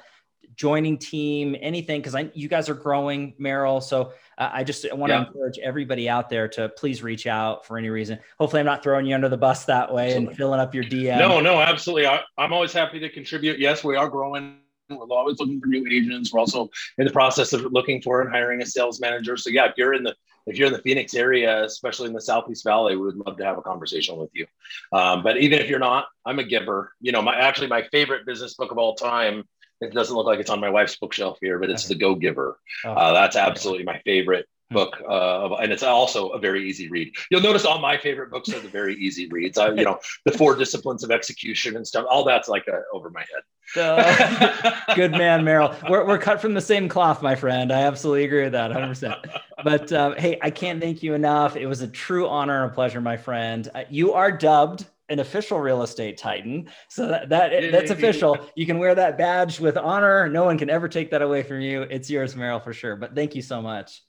joining 0.56 0.98
team, 0.98 1.56
anything, 1.60 2.00
because 2.02 2.16
I 2.16 2.30
you 2.34 2.48
guys 2.48 2.70
are 2.70 2.74
growing, 2.74 3.34
Merrill. 3.38 3.82
So 3.82 4.14
uh, 4.38 4.50
I 4.52 4.64
just 4.64 4.86
want 4.94 5.12
to 5.12 5.16
yeah. 5.16 5.28
encourage 5.28 5.58
everybody 5.60 6.10
out 6.10 6.30
there 6.30 6.48
to 6.50 6.70
please 6.70 7.04
reach 7.04 7.28
out 7.28 7.66
for 7.66 7.78
any 7.78 7.90
reason. 7.90 8.20
Hopefully, 8.40 8.60
I'm 8.60 8.66
not 8.66 8.84
throwing 8.84 9.06
you 9.06 9.16
under 9.16 9.30
the 9.30 9.38
bus 9.38 9.66
that 9.66 9.94
way 9.94 10.08
absolutely. 10.08 10.28
and 10.28 10.38
filling 10.38 10.60
up 10.60 10.76
your 10.76 10.84
DM. 10.84 11.18
No, 11.18 11.40
no, 11.40 11.60
absolutely. 11.60 12.08
I, 12.08 12.22
I'm 12.38 12.54
always 12.54 12.74
happy 12.74 13.00
to 13.00 13.10
contribute. 13.10 13.60
Yes, 13.60 13.84
we 13.84 13.96
are 13.96 14.10
growing. 14.10 14.58
We're 14.90 15.06
always 15.10 15.40
looking 15.40 15.60
for 15.60 15.68
new 15.68 15.88
agents. 15.88 16.32
We're 16.32 16.40
also 16.40 16.70
in 16.98 17.06
the 17.06 17.12
process 17.12 17.54
of 17.54 17.72
looking 17.72 18.02
for 18.02 18.22
and 18.22 18.30
hiring 18.30 18.62
a 18.62 18.66
sales 18.66 19.00
manager. 19.00 19.36
So 19.36 19.50
yeah, 19.50 19.66
if 19.66 19.74
you're 19.78 19.94
in 19.94 20.04
the 20.04 20.16
if 20.48 20.58
you're 20.58 20.68
in 20.68 20.74
the 20.74 20.82
Phoenix 20.82 21.16
area, 21.16 21.64
especially 21.64 22.08
in 22.08 22.14
the 22.14 22.22
Southeast 22.22 22.64
Valley, 22.64 22.96
we 22.96 23.06
would 23.06 23.18
love 23.18 23.38
to 23.38 23.44
have 23.44 23.58
a 23.58 23.62
conversation 23.62 24.18
with 24.18 24.30
you. 24.34 24.46
Um, 24.94 25.24
but 25.24 25.38
even 25.38 25.60
if 25.60 25.70
you're 25.70 25.80
not, 25.80 26.06
I'm 26.26 26.38
a 26.38 26.44
giver. 26.44 26.94
You 27.02 27.12
know, 27.12 27.22
my 27.22 27.36
actually 27.36 27.68
my 27.68 27.84
favorite 27.92 28.26
business 28.26 28.54
book 28.54 28.72
of 28.72 28.78
all 28.78 28.96
time 28.96 29.44
it 29.82 29.94
doesn't 29.94 30.16
look 30.16 30.26
like 30.26 30.40
it's 30.40 30.50
on 30.50 30.60
my 30.60 30.70
wife's 30.70 30.96
bookshelf 30.96 31.38
here, 31.42 31.60
but 31.60 31.70
it's 31.70 31.88
The 31.88 31.96
Go 31.96 32.16
Giver. 32.16 32.58
Oh, 32.86 32.92
uh, 32.92 33.14
that's 33.14 33.36
absolutely 33.36 33.84
my 33.84 34.00
favorite 34.06 34.48
hmm. 34.70 34.76
book, 34.76 35.02
uh, 35.08 35.54
and 35.56 35.72
it's 35.72 35.84
also 35.84 36.30
a 36.30 36.40
very 36.40 36.68
easy 36.68 36.90
read. 36.90 37.14
You'll 37.30 37.42
notice 37.42 37.66
all 37.66 37.80
my 37.80 37.98
favorite 37.98 38.32
books 38.32 38.50
are 38.54 38.60
the 38.60 38.70
very 38.70 38.96
easy 38.96 39.28
reads. 39.28 39.58
I, 39.58 39.70
you 39.72 39.84
know, 39.84 40.00
the 40.24 40.32
four 40.32 40.56
disciplines 40.58 41.04
of 41.04 41.12
execution 41.12 41.76
and 41.76 41.86
stuff. 41.86 42.06
All 42.10 42.24
that's 42.24 42.48
like 42.48 42.68
a, 42.68 42.76
uh, 42.76 42.82
over 42.94 43.10
my 43.10 43.22
head. 43.22 43.82
uh, 43.82 44.96
good 44.96 45.12
man, 45.12 45.44
Merrill. 45.44 45.76
We're, 45.90 46.06
we're 46.08 46.20
cut 46.20 46.40
from 46.40 46.54
the 46.54 46.62
same 46.62 46.88
cloth, 46.88 47.22
my 47.22 47.36
friend. 47.36 47.74
I 47.74 47.82
absolutely 47.82 48.24
agree 48.26 48.44
with 48.44 48.54
that, 48.54 48.72
100. 48.72 48.88
percent 48.88 49.16
But 49.64 49.92
uh, 49.92 50.16
hey, 50.16 50.38
I 50.42 50.52
can't 50.52 50.80
thank 50.80 51.04
you 51.04 51.16
enough. 51.16 51.56
It 51.56 51.66
was 51.66 51.82
a 51.82 51.88
true 51.88 52.28
honor 52.28 52.64
and 52.64 52.72
a 52.72 52.76
pleasure, 52.76 53.02
my 53.02 53.18
friend. 53.18 53.68
Uh, 53.74 53.84
you 53.90 54.14
are 54.14 54.32
dubbed 54.32 54.86
an 55.10 55.20
official 55.20 55.60
real 55.60 55.84
estate 55.84 56.18
titan. 56.18 56.70
So 56.90 57.08
that, 57.08 57.30
that 57.30 57.72
that's 57.72 57.92
official. 57.92 58.50
You 58.56 58.66
can 58.66 58.80
wear 58.80 58.96
that 58.96 59.18
badge 59.18 59.60
with 59.60 59.78
honor. 59.78 60.28
No 60.28 60.44
one 60.44 60.58
can 60.58 60.70
ever 60.70 60.88
take 60.88 61.12
that 61.12 61.22
away 61.22 61.44
from 61.44 61.62
you. 61.62 61.84
It's 61.84 62.10
yours, 62.10 62.36
Merrill, 62.36 62.60
for 62.60 62.74
sure. 62.74 62.96
But 62.96 63.16
thank 63.16 63.36
you 63.36 63.42
so 63.42 63.62
much. 63.62 64.02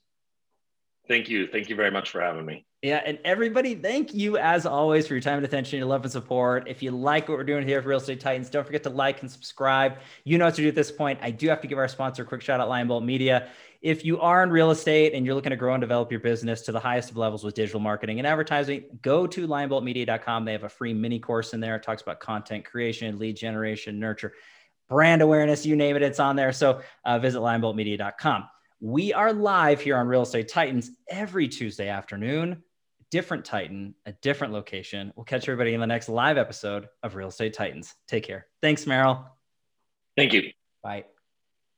Thank 1.07 1.29
you. 1.29 1.47
Thank 1.47 1.69
you 1.69 1.75
very 1.75 1.91
much 1.91 2.09
for 2.09 2.21
having 2.21 2.45
me. 2.45 2.65
Yeah, 2.83 3.01
and 3.03 3.17
everybody, 3.25 3.73
thank 3.73 4.13
you 4.13 4.37
as 4.37 4.67
always 4.67 5.07
for 5.07 5.15
your 5.15 5.21
time 5.21 5.37
and 5.37 5.45
attention, 5.45 5.79
your 5.79 5.87
love 5.87 6.03
and 6.03 6.11
support. 6.11 6.67
If 6.67 6.83
you 6.83 6.91
like 6.91 7.27
what 7.27 7.37
we're 7.37 7.43
doing 7.43 7.67
here 7.67 7.81
for 7.81 7.89
Real 7.89 7.97
Estate 7.97 8.19
Titans, 8.19 8.51
don't 8.51 8.65
forget 8.65 8.83
to 8.83 8.91
like 8.91 9.21
and 9.21 9.31
subscribe. 9.31 9.97
You 10.25 10.37
know 10.37 10.45
what 10.45 10.53
to 10.55 10.61
do 10.61 10.67
at 10.67 10.75
this 10.75 10.91
point. 10.91 11.17
I 11.23 11.31
do 11.31 11.49
have 11.49 11.59
to 11.61 11.67
give 11.67 11.79
our 11.79 11.87
sponsor 11.87 12.21
a 12.21 12.25
quick 12.25 12.41
shout 12.41 12.59
out, 12.59 12.69
Lion 12.69 12.87
Bolt 12.87 13.03
Media. 13.03 13.49
If 13.81 14.03
you 14.03 14.19
are 14.19 14.43
in 14.43 14.49
real 14.49 14.71
estate 14.71 15.13
and 15.13 15.25
you're 15.25 15.35
looking 15.35 15.51
to 15.51 15.55
grow 15.55 15.73
and 15.73 15.81
develop 15.81 16.11
your 16.11 16.19
business 16.19 16.61
to 16.63 16.71
the 16.71 16.79
highest 16.79 17.11
of 17.11 17.17
levels 17.17 17.43
with 17.43 17.55
digital 17.55 17.79
marketing 17.79 18.19
and 18.19 18.27
advertising, 18.27 18.85
go 19.01 19.27
to 19.27 19.47
lionboltmedia.com. 19.47 20.45
They 20.45 20.51
have 20.51 20.63
a 20.63 20.69
free 20.69 20.93
mini 20.93 21.19
course 21.19 21.53
in 21.53 21.59
there. 21.59 21.75
It 21.75 21.83
talks 21.83 22.01
about 22.01 22.19
content 22.19 22.65
creation, 22.65 23.19
lead 23.19 23.37
generation, 23.37 23.99
nurture, 23.99 24.33
brand 24.87 25.21
awareness, 25.21 25.65
you 25.65 25.75
name 25.75 25.95
it, 25.95 26.01
it's 26.01 26.19
on 26.19 26.35
there. 26.35 26.51
So 26.51 26.81
uh, 27.05 27.19
visit 27.19 27.39
lionboltmedia.com. 27.39 28.49
We 28.79 29.13
are 29.13 29.33
live 29.33 29.81
here 29.81 29.97
on 29.97 30.07
Real 30.07 30.21
Estate 30.21 30.49
Titans 30.49 30.91
every 31.09 31.47
Tuesday 31.47 31.89
afternoon. 31.89 32.63
Different 33.09 33.45
Titan, 33.45 33.95
a 34.05 34.11
different 34.11 34.53
location. 34.53 35.13
We'll 35.15 35.23
catch 35.23 35.47
everybody 35.47 35.73
in 35.73 35.79
the 35.79 35.87
next 35.87 36.09
live 36.09 36.37
episode 36.37 36.87
of 37.01 37.15
Real 37.15 37.29
Estate 37.29 37.53
Titans. 37.53 37.95
Take 38.07 38.25
care. 38.25 38.47
Thanks, 38.61 38.85
Merrill. 38.85 39.25
Thank 40.15 40.33
you. 40.33 40.51
Bye. 40.83 41.05